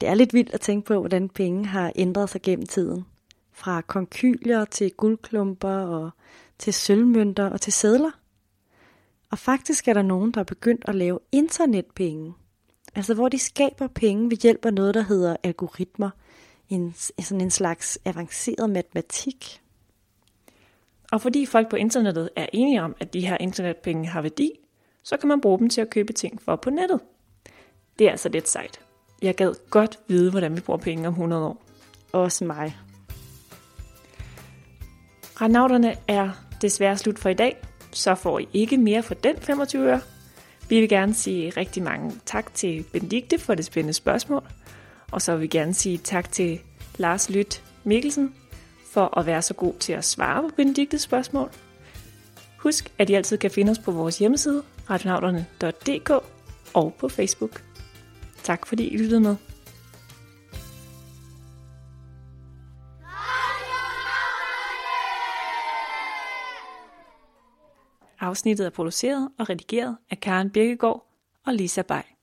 Det 0.00 0.08
er 0.08 0.14
lidt 0.14 0.34
vildt 0.34 0.54
at 0.54 0.60
tænke 0.60 0.86
på, 0.86 1.00
hvordan 1.00 1.28
penge 1.28 1.66
har 1.66 1.92
ændret 1.96 2.30
sig 2.30 2.42
gennem 2.42 2.66
tiden. 2.66 3.04
Fra 3.52 3.80
konkylier 3.80 4.64
til 4.64 4.90
guldklumper 4.90 5.76
og 5.76 6.10
til 6.58 6.74
sølvmønter 6.74 7.50
og 7.50 7.60
til 7.60 7.72
sedler. 7.72 8.10
Og 9.30 9.38
faktisk 9.38 9.88
er 9.88 9.92
der 9.94 10.02
nogen, 10.02 10.30
der 10.32 10.40
er 10.40 10.44
begyndt 10.44 10.84
at 10.88 10.94
lave 10.94 11.18
internetpenge. 11.32 12.34
Altså 12.94 13.14
hvor 13.14 13.28
de 13.28 13.38
skaber 13.38 13.86
penge 13.86 14.30
ved 14.30 14.36
hjælp 14.36 14.64
af 14.66 14.74
noget, 14.74 14.94
der 14.94 15.02
hedder 15.02 15.36
algoritmer. 15.42 16.10
En, 16.68 16.94
sådan 16.96 17.40
en 17.40 17.50
slags 17.50 17.98
avanceret 18.04 18.70
matematik. 18.70 19.60
Og 21.12 21.20
fordi 21.20 21.46
folk 21.46 21.70
på 21.70 21.76
internettet 21.76 22.30
er 22.36 22.46
enige 22.52 22.82
om, 22.82 22.96
at 23.00 23.12
de 23.12 23.26
her 23.26 23.36
internetpenge 23.40 24.08
har 24.08 24.22
værdi, 24.22 24.50
så 25.02 25.16
kan 25.16 25.28
man 25.28 25.40
bruge 25.40 25.58
dem 25.58 25.68
til 25.68 25.80
at 25.80 25.90
købe 25.90 26.12
ting 26.12 26.42
for 26.42 26.56
på 26.56 26.70
nettet. 26.70 27.00
Det 27.98 28.06
er 28.06 28.10
altså 28.10 28.28
lidt 28.28 28.48
sejt. 28.48 28.80
Jeg 29.22 29.34
gad 29.34 29.54
godt 29.70 29.98
vide, 30.08 30.30
hvordan 30.30 30.56
vi 30.56 30.60
bruger 30.60 30.78
penge 30.78 31.08
om 31.08 31.12
100 31.12 31.46
år. 31.46 31.62
Også 32.12 32.44
mig. 32.44 32.76
Renauterne 35.40 35.96
er 36.08 36.30
desværre 36.62 36.98
slut 36.98 37.18
for 37.18 37.28
i 37.28 37.34
dag, 37.34 37.56
så 37.92 38.14
får 38.14 38.38
I 38.38 38.48
ikke 38.52 38.76
mere 38.76 39.02
for 39.02 39.14
den 39.14 39.36
25 39.36 39.82
øre. 39.82 40.00
Vi 40.68 40.80
vil 40.80 40.88
gerne 40.88 41.14
sige 41.14 41.50
rigtig 41.50 41.82
mange 41.82 42.12
tak 42.26 42.54
til 42.54 42.84
Benedikte 42.92 43.38
for 43.38 43.54
det 43.54 43.64
spændende 43.64 43.92
spørgsmål. 43.92 44.42
Og 45.10 45.22
så 45.22 45.32
vil 45.32 45.40
vi 45.42 45.46
gerne 45.46 45.74
sige 45.74 45.98
tak 45.98 46.32
til 46.32 46.60
Lars 46.96 47.30
Lyt 47.30 47.62
Mikkelsen 47.84 48.34
for 48.92 49.18
at 49.18 49.26
være 49.26 49.42
så 49.42 49.54
god 49.54 49.74
til 49.80 49.92
at 49.92 50.04
svare 50.04 50.42
på 50.42 50.54
Benediktes 50.56 51.02
spørgsmål. 51.02 51.50
Husk, 52.58 52.92
at 52.98 53.10
I 53.10 53.14
altid 53.14 53.38
kan 53.38 53.50
finde 53.50 53.70
os 53.70 53.78
på 53.78 53.92
vores 53.92 54.18
hjemmeside, 54.18 54.62
radionauterne.dk 54.90 56.10
og 56.74 56.94
på 56.98 57.08
Facebook. 57.08 57.62
Tak 58.42 58.66
fordi 58.66 58.88
I 58.88 58.96
lyttede 58.96 59.20
med. 59.20 59.36
Afsnittet 68.34 68.66
er 68.66 68.70
produceret 68.70 69.28
og 69.38 69.50
redigeret 69.50 69.96
af 70.10 70.20
Karen 70.20 70.50
Birkegaard 70.50 71.06
og 71.46 71.54
Lisa 71.54 71.82
Bay. 71.82 72.13